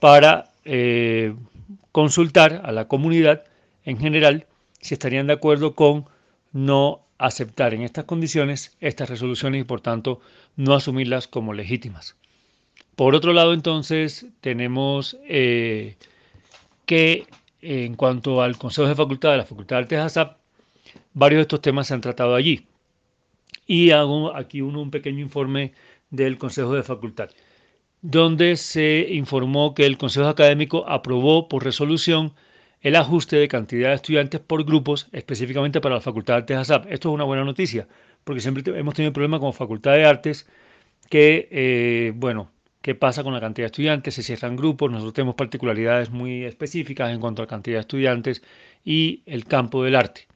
[0.00, 1.34] para eh,
[1.92, 3.44] consultar a la comunidad
[3.84, 4.46] en general
[4.80, 6.06] si estarían de acuerdo con
[6.52, 10.20] no aceptar en estas condiciones estas resoluciones y por tanto
[10.56, 12.16] no asumirlas como legítimas.
[12.96, 15.96] Por otro lado, entonces, tenemos eh,
[16.86, 17.26] que
[17.60, 20.38] en cuanto al Consejo de Facultad de la Facultad de Artes ASAP,
[21.12, 22.66] varios de estos temas se han tratado allí.
[23.66, 25.72] Y hago aquí uno, un pequeño informe
[26.10, 27.30] del Consejo de Facultad,
[28.02, 32.34] donde se informó que el Consejo Académico aprobó por resolución
[32.84, 36.92] el ajuste de cantidad de estudiantes por grupos, específicamente para la Facultad de Artes ASAP.
[36.92, 37.88] Esto es una buena noticia,
[38.24, 40.46] porque siempre hemos tenido problemas como Facultad de Artes,
[41.08, 42.50] que, eh, bueno,
[42.82, 44.14] ¿qué pasa con la cantidad de estudiantes?
[44.14, 48.42] Se cierran grupos, nosotros tenemos particularidades muy específicas en cuanto a la cantidad de estudiantes
[48.84, 50.26] y el campo del arte.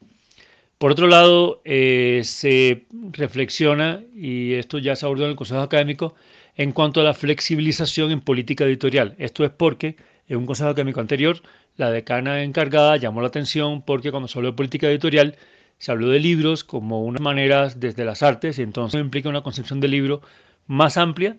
[0.78, 6.14] Por otro lado, eh, se reflexiona, y esto ya se abordó en el Consejo Académico,
[6.56, 9.14] en cuanto a la flexibilización en política editorial.
[9.18, 9.96] Esto es porque
[10.28, 11.42] en un Consejo Académico anterior
[11.76, 15.36] la decana encargada llamó la atención porque cuando se habló de política editorial
[15.78, 19.80] se habló de libros como una manera desde las artes y entonces implica una concepción
[19.80, 20.20] de libro
[20.66, 21.36] más amplia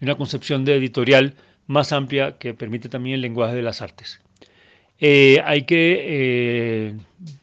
[0.00, 1.34] y una concepción de editorial
[1.66, 4.20] más amplia que permite también el lenguaje de las artes.
[4.98, 6.94] Eh, hay que eh,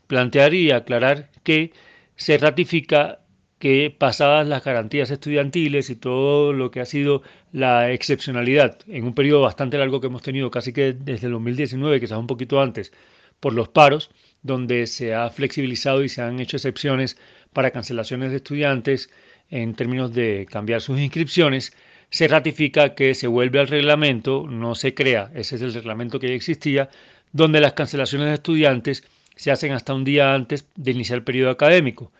[0.07, 1.71] plantear y aclarar que
[2.15, 3.21] se ratifica
[3.57, 9.15] que pasadas las garantías estudiantiles y todo lo que ha sido la excepcionalidad en un
[9.15, 12.91] periodo bastante largo que hemos tenido, casi que desde el 2019, quizás un poquito antes,
[13.39, 14.11] por los paros,
[14.43, 17.17] donde se ha flexibilizado y se han hecho excepciones
[17.51, 19.09] para cancelaciones de estudiantes
[19.49, 21.73] en términos de cambiar sus inscripciones,
[22.11, 26.27] se ratifica que se vuelve al reglamento, no se crea, ese es el reglamento que
[26.27, 26.89] ya existía,
[27.31, 29.03] donde las cancelaciones de estudiantes
[29.39, 32.11] se hacen hasta un día antes de iniciar el periodo académico.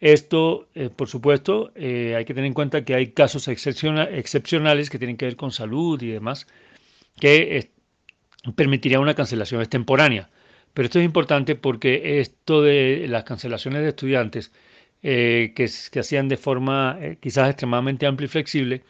[0.00, 4.98] Esto, eh, por supuesto, eh, hay que tener en cuenta que hay casos excepcionales que
[4.98, 6.46] tienen que ver con salud y demás,
[7.20, 7.70] que eh,
[8.56, 10.30] permitiría una cancelación extemporánea.
[10.72, 14.50] Pero esto es importante porque esto de las cancelaciones de estudiantes
[15.02, 18.82] que, que, hacían de forma quizás extremadamente amplia y flexible,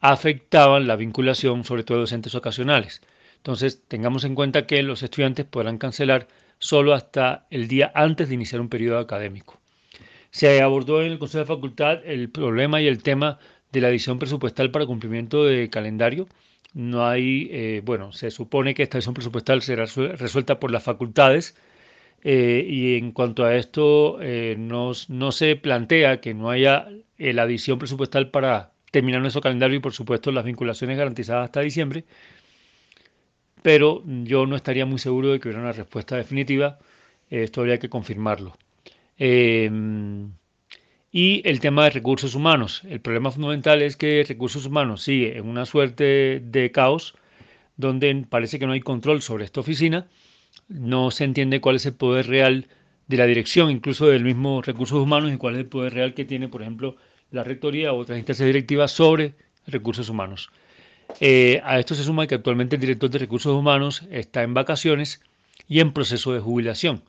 [0.00, 3.02] afectaban la vinculación, sobre todo de docentes ocasionales.
[3.38, 6.28] Entonces, tengamos en cuenta que los estudiantes podrán cancelar
[6.58, 9.60] solo hasta el día antes de iniciar un periodo académico.
[10.30, 13.38] Se abordó en el Consejo de Facultad el problema y el tema
[13.72, 16.26] de la adición presupuestal para cumplimiento de calendario.
[16.72, 21.56] No hay, eh, bueno, se supone que esta adición presupuestal será resuelta por las facultades
[22.22, 27.42] eh, y en cuanto a esto eh, no, no, se plantea que no haya la
[27.42, 32.04] adición presupuestal para terminar nuestro calendario y por supuesto las vinculaciones garantizadas hasta diciembre,
[33.64, 36.78] pero yo no estaría muy seguro de que hubiera una respuesta definitiva,
[37.30, 38.58] esto habría que confirmarlo.
[39.16, 40.32] Em,
[41.10, 42.82] y el tema de recursos humanos.
[42.86, 47.14] El problema fundamental es que recursos humanos sigue en una suerte de caos
[47.78, 50.08] donde parece que no hay control sobre esta oficina,
[50.68, 52.68] no se entiende cuál es el poder real
[53.06, 56.26] de la dirección, incluso del mismo recursos humanos, y cuál es el poder real que
[56.26, 56.96] tiene, por ejemplo,
[57.30, 59.36] la rectoría u otras instancias directivas sobre
[59.66, 60.50] recursos humanos.
[61.20, 65.20] Eh, a esto se suma que actualmente el director de recursos humanos está en vacaciones
[65.68, 67.02] y en proceso de jubilación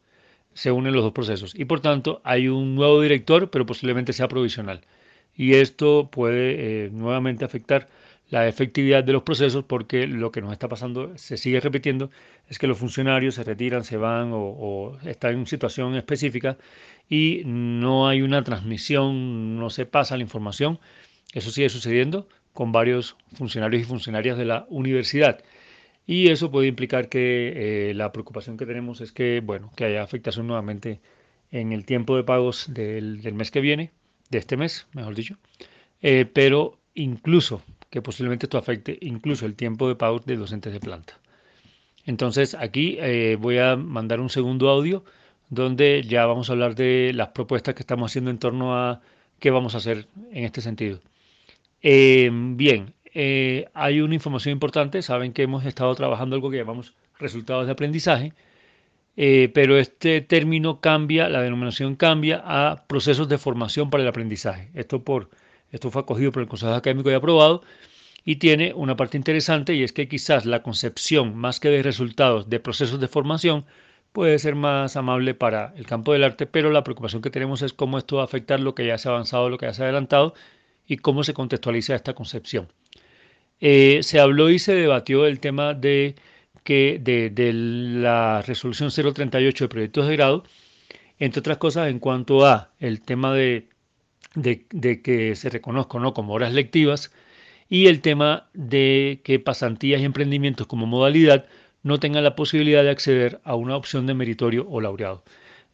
[0.55, 1.53] se unen los dos procesos.
[1.53, 4.81] Y por tanto hay un nuevo director, pero posiblemente sea provisional.
[5.35, 7.89] Y esto puede eh, nuevamente afectar
[8.29, 12.09] la efectividad de los procesos porque lo que nos está pasando, se sigue repitiendo,
[12.49, 16.57] es que los funcionarios se retiran, se van o, están en situación específica
[17.09, 20.79] y no hay una transmisión, no se pasa la información.
[21.33, 25.43] Eso sigue sucediendo con varios funcionarios y funcionarias de la universidad.
[26.07, 30.01] Y eso puede implicar que eh, la preocupación que tenemos es que, bueno, que haya
[30.01, 31.01] afectación nuevamente
[31.51, 33.91] en el tiempo de pagos del, mes que viene,
[34.29, 35.37] de este mes, mejor dicho,
[36.01, 40.79] eh, pero incluso que posiblemente esto afecte incluso el tiempo de pagos de docentes de
[40.79, 41.19] planta.
[42.05, 45.03] Entonces aquí eh, voy a mandar un segundo audio
[45.49, 49.01] donde ya vamos a hablar de las propuestas que estamos haciendo en torno a
[49.39, 51.01] qué vamos a hacer en este sentido.
[52.55, 55.01] Bien, eh, hay una información importante.
[55.01, 58.33] Saben que hemos estado trabajando algo que llamamos resultados de aprendizaje,
[59.17, 64.69] eh, pero este término cambia, la denominación cambia a procesos de formación para el aprendizaje.
[64.73, 65.29] Esto, por,
[65.71, 67.63] esto fue acogido por el Consejo Académico y aprobado
[68.25, 72.49] y tiene una parte interesante y es que quizás la concepción más que de resultados
[72.49, 73.65] de procesos de formación
[74.11, 77.73] puede ser más amable para el campo del arte, pero la preocupación que tenemos es
[77.73, 79.83] cómo esto va a afectar lo que ya se ha avanzado, lo que ya se
[79.83, 80.33] ha adelantado
[80.87, 82.67] y cómo se contextualiza esta concepción.
[83.59, 86.15] Eh, se habló y se debatió el tema de,
[86.63, 90.43] que, de, la resolución 038 de proyectos de grado,
[91.19, 93.69] entre otras cosas en cuanto a el tema de,
[94.35, 96.13] de, que se reconozca ¿no?
[96.13, 97.11] como horas lectivas
[97.69, 101.45] y el tema de que pasantías y emprendimientos como modalidad
[101.83, 105.23] no tengan la posibilidad de acceder a una opción de meritorio o laureado.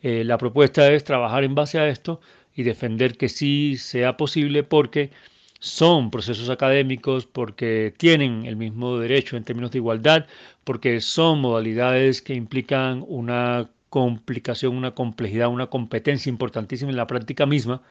[0.01, 2.21] Eh, la propuesta es trabajar en base a esto
[2.55, 5.11] y defender que sí sea posible porque
[5.59, 10.25] son procesos académicos porque tienen el mismo derecho en términos de igualdad,
[10.63, 17.45] porque son modalidades que implican una complicación, una complejidad, una competencia importantísima en la práctica
[17.45, 17.81] misma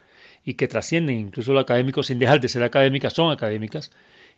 [0.45, 3.93] y que trascienden incluso lo académico sin dejar de ser académicas, son académicas,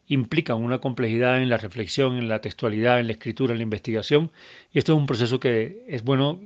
[0.09, 4.31] implican una complejidad en la reflexión, en la textualidad, en la escritura, en la investigación.
[4.73, 6.41] Y esto es un proceso que es bueno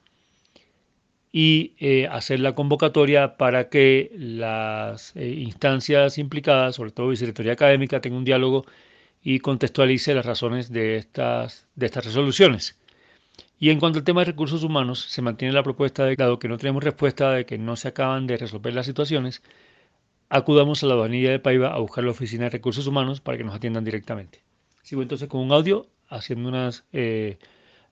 [1.31, 8.01] y eh, hacer la convocatoria para que las eh, instancias implicadas, sobre todo Vicerrectoría Académica,
[8.01, 8.65] tengan un diálogo
[9.23, 12.77] y contextualice las razones de estas, de estas resoluciones.
[13.59, 16.47] Y en cuanto al tema de recursos humanos, se mantiene la propuesta de, dado que
[16.47, 19.41] no tenemos respuesta de que no se acaban de resolver las situaciones,
[20.29, 23.43] acudamos a la Aduanilla de Paiva a buscar la Oficina de Recursos Humanos para que
[23.43, 24.43] nos atiendan directamente.
[24.83, 27.37] Sigo entonces con un audio haciendo unas eh,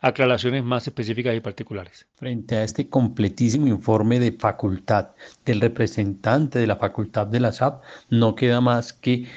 [0.06, 2.06] aclaraciones más específicas y particulares.
[2.14, 5.10] Frente a este completísimo informe de facultad
[5.44, 9.27] del representante de la facultad de la SAP, no queda más que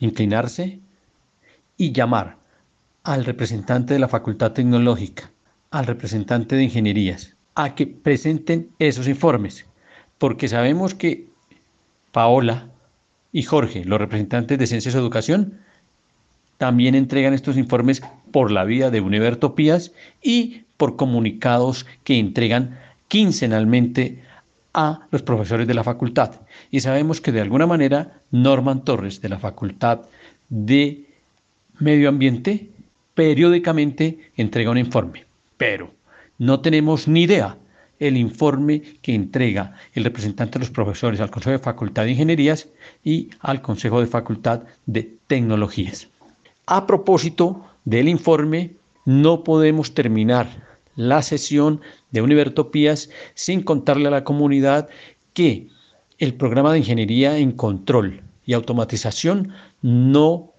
[0.00, 0.80] inclinarse
[1.76, 2.38] y llamar
[3.04, 5.30] al representante de la facultad tecnológica,
[5.70, 9.64] al representante de ingenierías, a que presenten esos informes,
[10.18, 11.28] porque sabemos que
[12.10, 12.66] Paola
[13.30, 15.60] y Jorge, los representantes de Ciencias de Educación,
[16.58, 18.02] también entregan estos informes
[18.36, 19.92] por la vía de Univertopías
[20.22, 24.22] y por comunicados que entregan quincenalmente
[24.74, 26.32] a los profesores de la facultad.
[26.70, 30.00] Y sabemos que de alguna manera Norman Torres de la Facultad
[30.50, 31.06] de
[31.78, 32.68] Medio Ambiente
[33.14, 35.24] periódicamente entrega un informe,
[35.56, 35.90] pero
[36.36, 37.56] no tenemos ni idea
[37.98, 42.68] el informe que entrega el representante de los profesores al Consejo de Facultad de Ingenierías
[43.02, 46.08] y al Consejo de Facultad de Tecnologías.
[46.66, 48.76] A propósito del informe,
[49.06, 51.80] no podemos terminar la sesión
[52.10, 54.88] de Univertopías sin contarle a la comunidad
[55.32, 55.68] que
[56.18, 59.52] el programa de ingeniería en control y automatización
[59.82, 60.52] no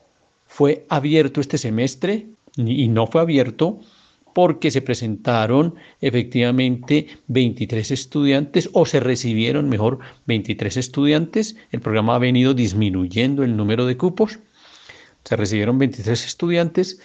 [0.45, 3.79] fue abierto este semestre y no fue abierto
[4.33, 11.57] porque se presentaron efectivamente 23 estudiantes o se recibieron mejor 23 estudiantes.
[11.71, 14.39] El programa ha venido disminuyendo el número de cupos
[15.27, 17.01] se recibieron 23 estudiantes.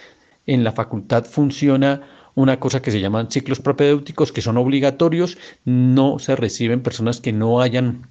[0.46, 2.02] En la facultad funciona
[2.36, 5.38] una cosa que se llaman ciclos propedéuticos que son obligatorios.
[5.64, 8.06] No se reciben personas que no hayan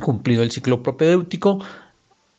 [0.00, 1.60] cumplido el ciclo propedéutico.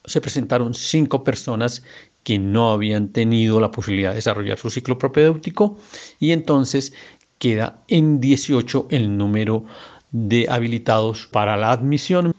[0.03, 1.83] Se presentaron cinco personas
[2.23, 5.77] que no habían tenido la posibilidad de desarrollar su ciclo propedéutico
[6.19, 6.91] y entonces
[7.37, 9.63] queda en 18 el número
[10.11, 12.33] de habilitados para la admisión.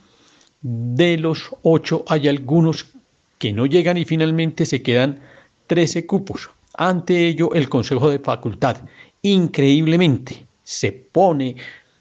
[0.60, 2.94] De los ocho hay algunos
[3.38, 5.20] que no llegan y finalmente se quedan
[5.66, 6.50] 13 cupos.
[6.74, 8.78] Ante ello, el Consejo de Facultad,
[9.22, 11.56] increíblemente, se pone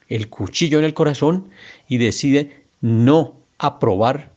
[0.09, 1.49] el cuchillo en el corazón
[1.87, 4.31] y decide no aprobar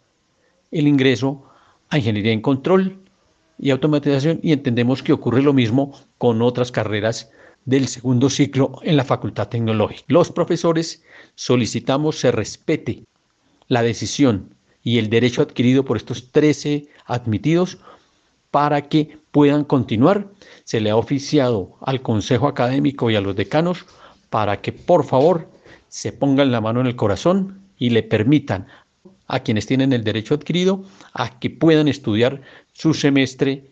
[0.70, 1.44] el ingreso
[1.88, 2.98] a Ingeniería en Control
[3.58, 7.30] y Automatización y entendemos que ocurre lo mismo con otras carreras
[7.64, 10.04] del segundo ciclo en la Facultad Tecnológica.
[10.08, 11.02] Los profesores
[11.34, 13.04] solicitamos se respete
[13.68, 14.55] la decisión
[14.86, 17.78] y el derecho adquirido por estos 13 admitidos
[18.52, 20.28] para que puedan continuar.
[20.62, 23.84] Se le ha oficiado al Consejo Académico y a los decanos
[24.30, 25.48] para que por favor
[25.88, 28.68] se pongan la mano en el corazón y le permitan
[29.26, 30.84] a quienes tienen el derecho adquirido
[31.14, 32.40] a que puedan estudiar
[32.72, 33.68] su semestre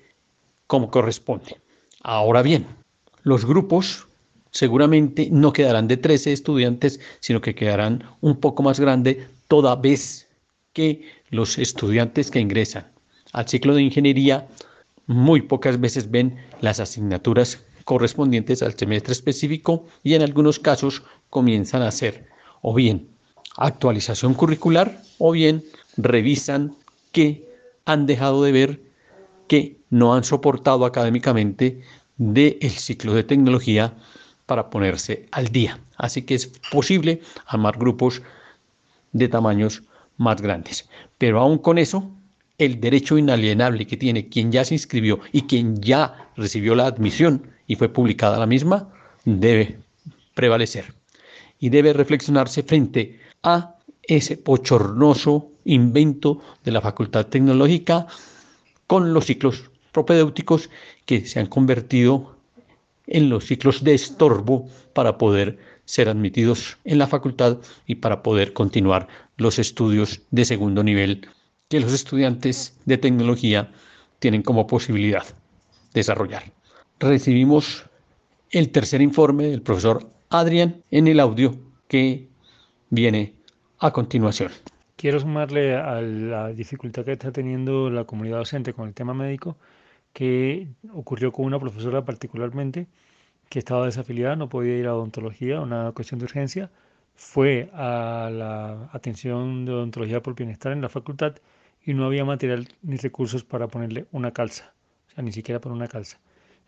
[0.66, 1.60] como corresponde.
[2.02, 2.66] Ahora bien,
[3.22, 4.08] los grupos
[4.50, 10.23] seguramente no quedarán de 13 estudiantes, sino que quedarán un poco más grande toda vez
[10.74, 12.92] que los estudiantes que ingresan
[13.32, 14.46] al ciclo de ingeniería
[15.06, 21.82] muy pocas veces ven las asignaturas correspondientes al semestre específico y en algunos casos comienzan
[21.82, 22.26] a hacer
[22.60, 23.08] o bien
[23.56, 25.64] actualización curricular o bien
[25.96, 26.76] revisan
[27.12, 27.48] que
[27.84, 28.80] han dejado de ver
[29.46, 31.82] que no han soportado académicamente
[32.16, 33.94] del ciclo de tecnología
[34.46, 35.80] para ponerse al día.
[35.96, 38.22] Así que es posible armar grupos
[39.12, 39.82] de tamaños
[40.16, 40.88] más grandes.
[41.18, 42.10] Pero aún con eso,
[42.58, 47.48] el derecho inalienable que tiene quien ya se inscribió y quien ya recibió la admisión
[47.66, 48.88] y fue publicada la misma,
[49.24, 49.78] debe
[50.34, 50.94] prevalecer.
[51.58, 58.06] Y debe reflexionarse frente a ese pochornoso invento de la Facultad Tecnológica
[58.86, 60.68] con los ciclos propedéuticos
[61.06, 62.36] que se han convertido
[63.06, 68.52] en los ciclos de estorbo para poder ser admitidos en la facultad y para poder
[68.52, 71.28] continuar los estudios de segundo nivel
[71.68, 73.70] que los estudiantes de tecnología
[74.18, 75.24] tienen como posibilidad
[75.92, 76.44] desarrollar.
[77.00, 77.84] Recibimos
[78.50, 81.58] el tercer informe del profesor Adrián en el audio
[81.88, 82.28] que
[82.90, 83.34] viene
[83.78, 84.52] a continuación.
[84.96, 89.56] Quiero sumarle a la dificultad que está teniendo la comunidad docente con el tema médico,
[90.12, 92.86] que ocurrió con una profesora particularmente
[93.48, 96.70] que estaba desafiliada, no podía ir a odontología, una cuestión de urgencia,
[97.14, 101.36] fue a la atención de odontología por bienestar en la facultad
[101.84, 104.74] y no había material ni recursos para ponerle una calza,
[105.08, 106.18] o sea, ni siquiera por una calza.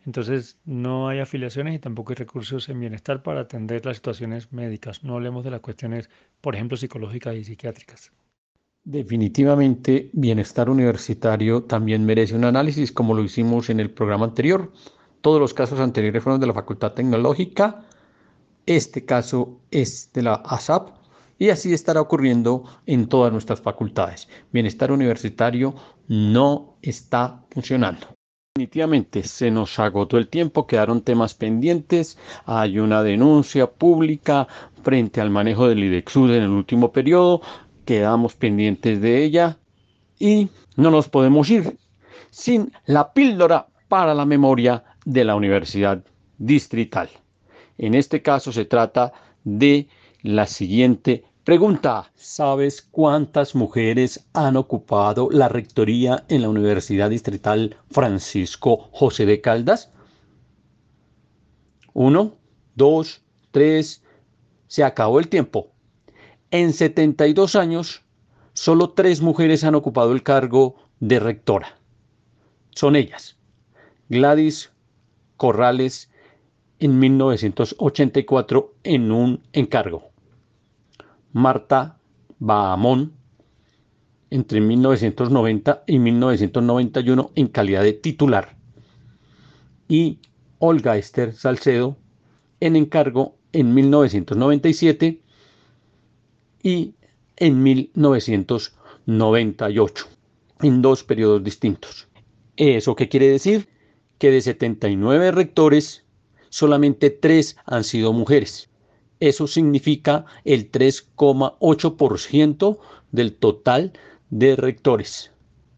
[0.07, 5.03] Entonces no hay afiliaciones y tampoco hay recursos en bienestar para atender las situaciones médicas.
[5.03, 6.09] No hablemos de las cuestiones,
[6.41, 8.13] por ejemplo, psicológicas y psiquiátricas.
[8.85, 14.73] Definitivamente, bienestar universitario también merece un análisis como lo hicimos en el programa anterior.
[15.23, 17.85] Todos los casos anteriores fueron de la Facultad Tecnológica.
[18.67, 20.91] Este caso es de la ASAP
[21.39, 24.29] Y así estará ocurriendo en todas nuestras facultades.
[24.53, 25.75] Bienestar universitario
[26.09, 28.09] no está funcionando.
[28.57, 34.49] Definitivamente se nos agotó el tiempo, quedaron temas pendientes, hay una denuncia pública
[34.83, 37.43] frente al manejo del IDEXUD en el último periodo,
[37.85, 39.59] quedamos pendientes de ella
[40.19, 41.77] y no nos podemos ir
[42.31, 46.03] sin la píldora para la memoria de la Universidad
[46.39, 47.11] Distrital.
[47.79, 49.13] En este caso se trata
[49.45, 49.89] de
[50.23, 52.11] la siguiente pregunta.
[52.15, 59.93] ¿Sabes cuántas mujeres han ocupado la rectoría en la Universidad Distrital Francisco José de Caldas?
[61.93, 62.37] Uno,
[62.75, 64.03] dos, tres.
[64.67, 65.73] Se acabó el tiempo.
[66.51, 68.03] En 72 años,
[68.53, 71.79] solo tres mujeres han ocupado el cargo de rectora.
[72.71, 73.37] Son ellas.
[74.09, 74.73] Gladys
[75.37, 76.11] Corrales
[76.79, 80.11] en 1984 en un encargo.
[81.33, 81.99] Marta
[82.39, 83.13] Bahamón
[84.31, 88.57] entre 1990 y 1991 en calidad de titular.
[89.89, 90.21] Y
[90.59, 91.99] Olga Esther Salcedo
[92.61, 95.21] en encargo en 1997
[96.63, 96.95] y
[97.37, 100.07] en 1998,
[100.63, 102.09] en dos periodos distintos.
[102.57, 103.69] ¿Eso qué quiere decir?
[104.19, 106.06] Que de 79 rectores,
[106.49, 108.69] solamente 3 han sido mujeres.
[109.21, 112.79] Eso significa el 3,8%
[113.13, 113.93] del total
[114.31, 115.31] de rectores.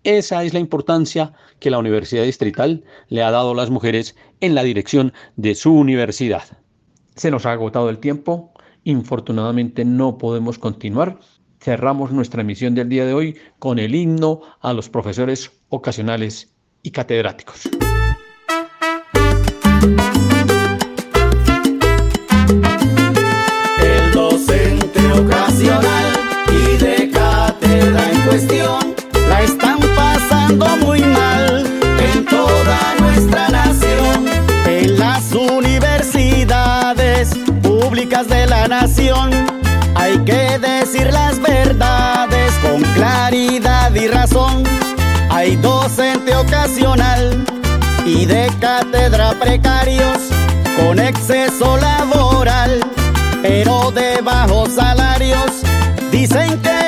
[0.05, 4.55] Esa es la importancia que la Universidad Distrital le ha dado a las mujeres en
[4.55, 6.45] la dirección de su universidad.
[7.15, 8.53] Se nos ha agotado el tiempo,
[8.85, 11.19] infortunadamente no podemos continuar.
[11.61, 16.93] Cerramos nuestra emisión del día de hoy con el himno a los profesores ocasionales y
[16.93, 17.69] catedráticos.
[42.99, 44.65] Claridad y razón.
[45.31, 47.45] Hay docente ocasional
[48.05, 50.19] y de cátedra precarios
[50.77, 52.81] con exceso laboral,
[53.41, 55.62] pero de bajos salarios.
[56.11, 56.88] Dicen que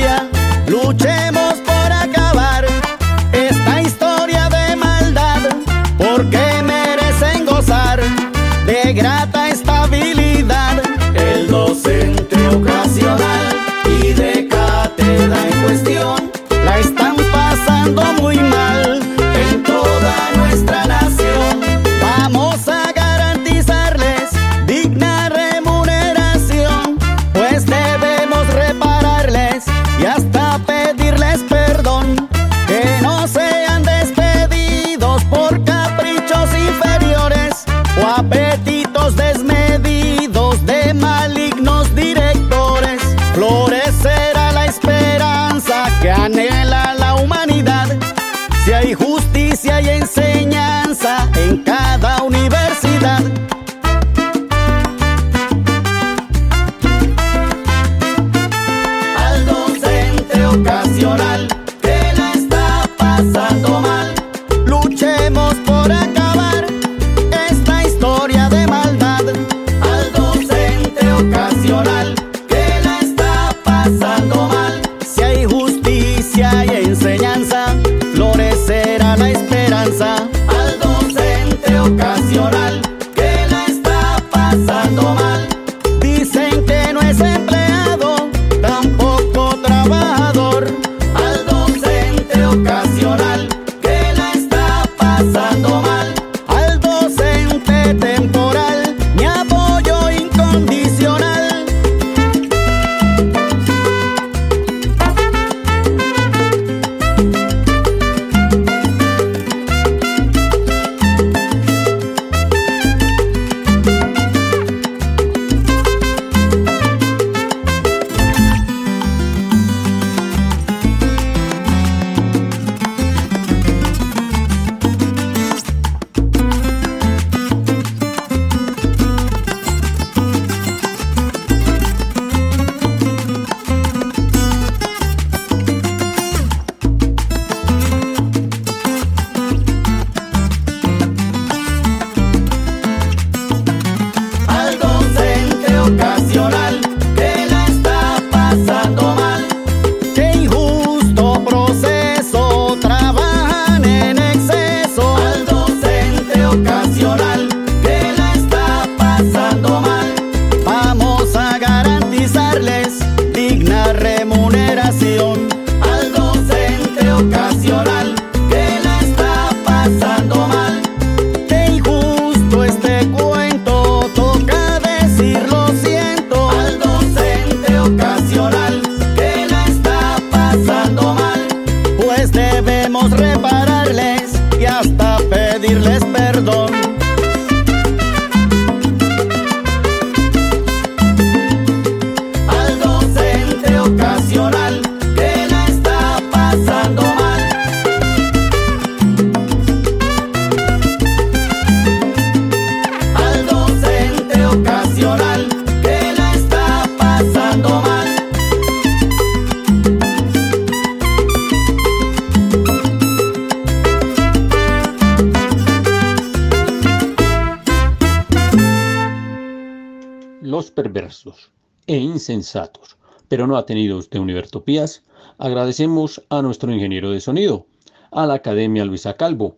[223.27, 225.03] Pero no atenidos de Univertopías,
[225.37, 227.67] agradecemos a nuestro ingeniero de sonido,
[228.11, 229.57] a la Academia Luisa Calvo,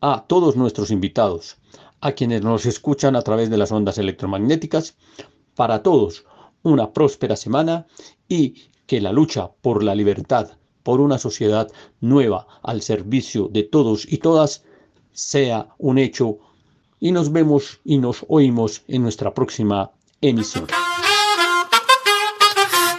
[0.00, 1.56] a todos nuestros invitados,
[2.00, 4.96] a quienes nos escuchan a través de las ondas electromagnéticas.
[5.54, 6.26] Para todos,
[6.62, 7.86] una próspera semana
[8.28, 14.06] y que la lucha por la libertad, por una sociedad nueva al servicio de todos
[14.10, 14.64] y todas,
[15.12, 16.38] sea un hecho
[17.00, 19.90] y nos vemos y nos oímos en nuestra próxima
[20.20, 20.66] emisión.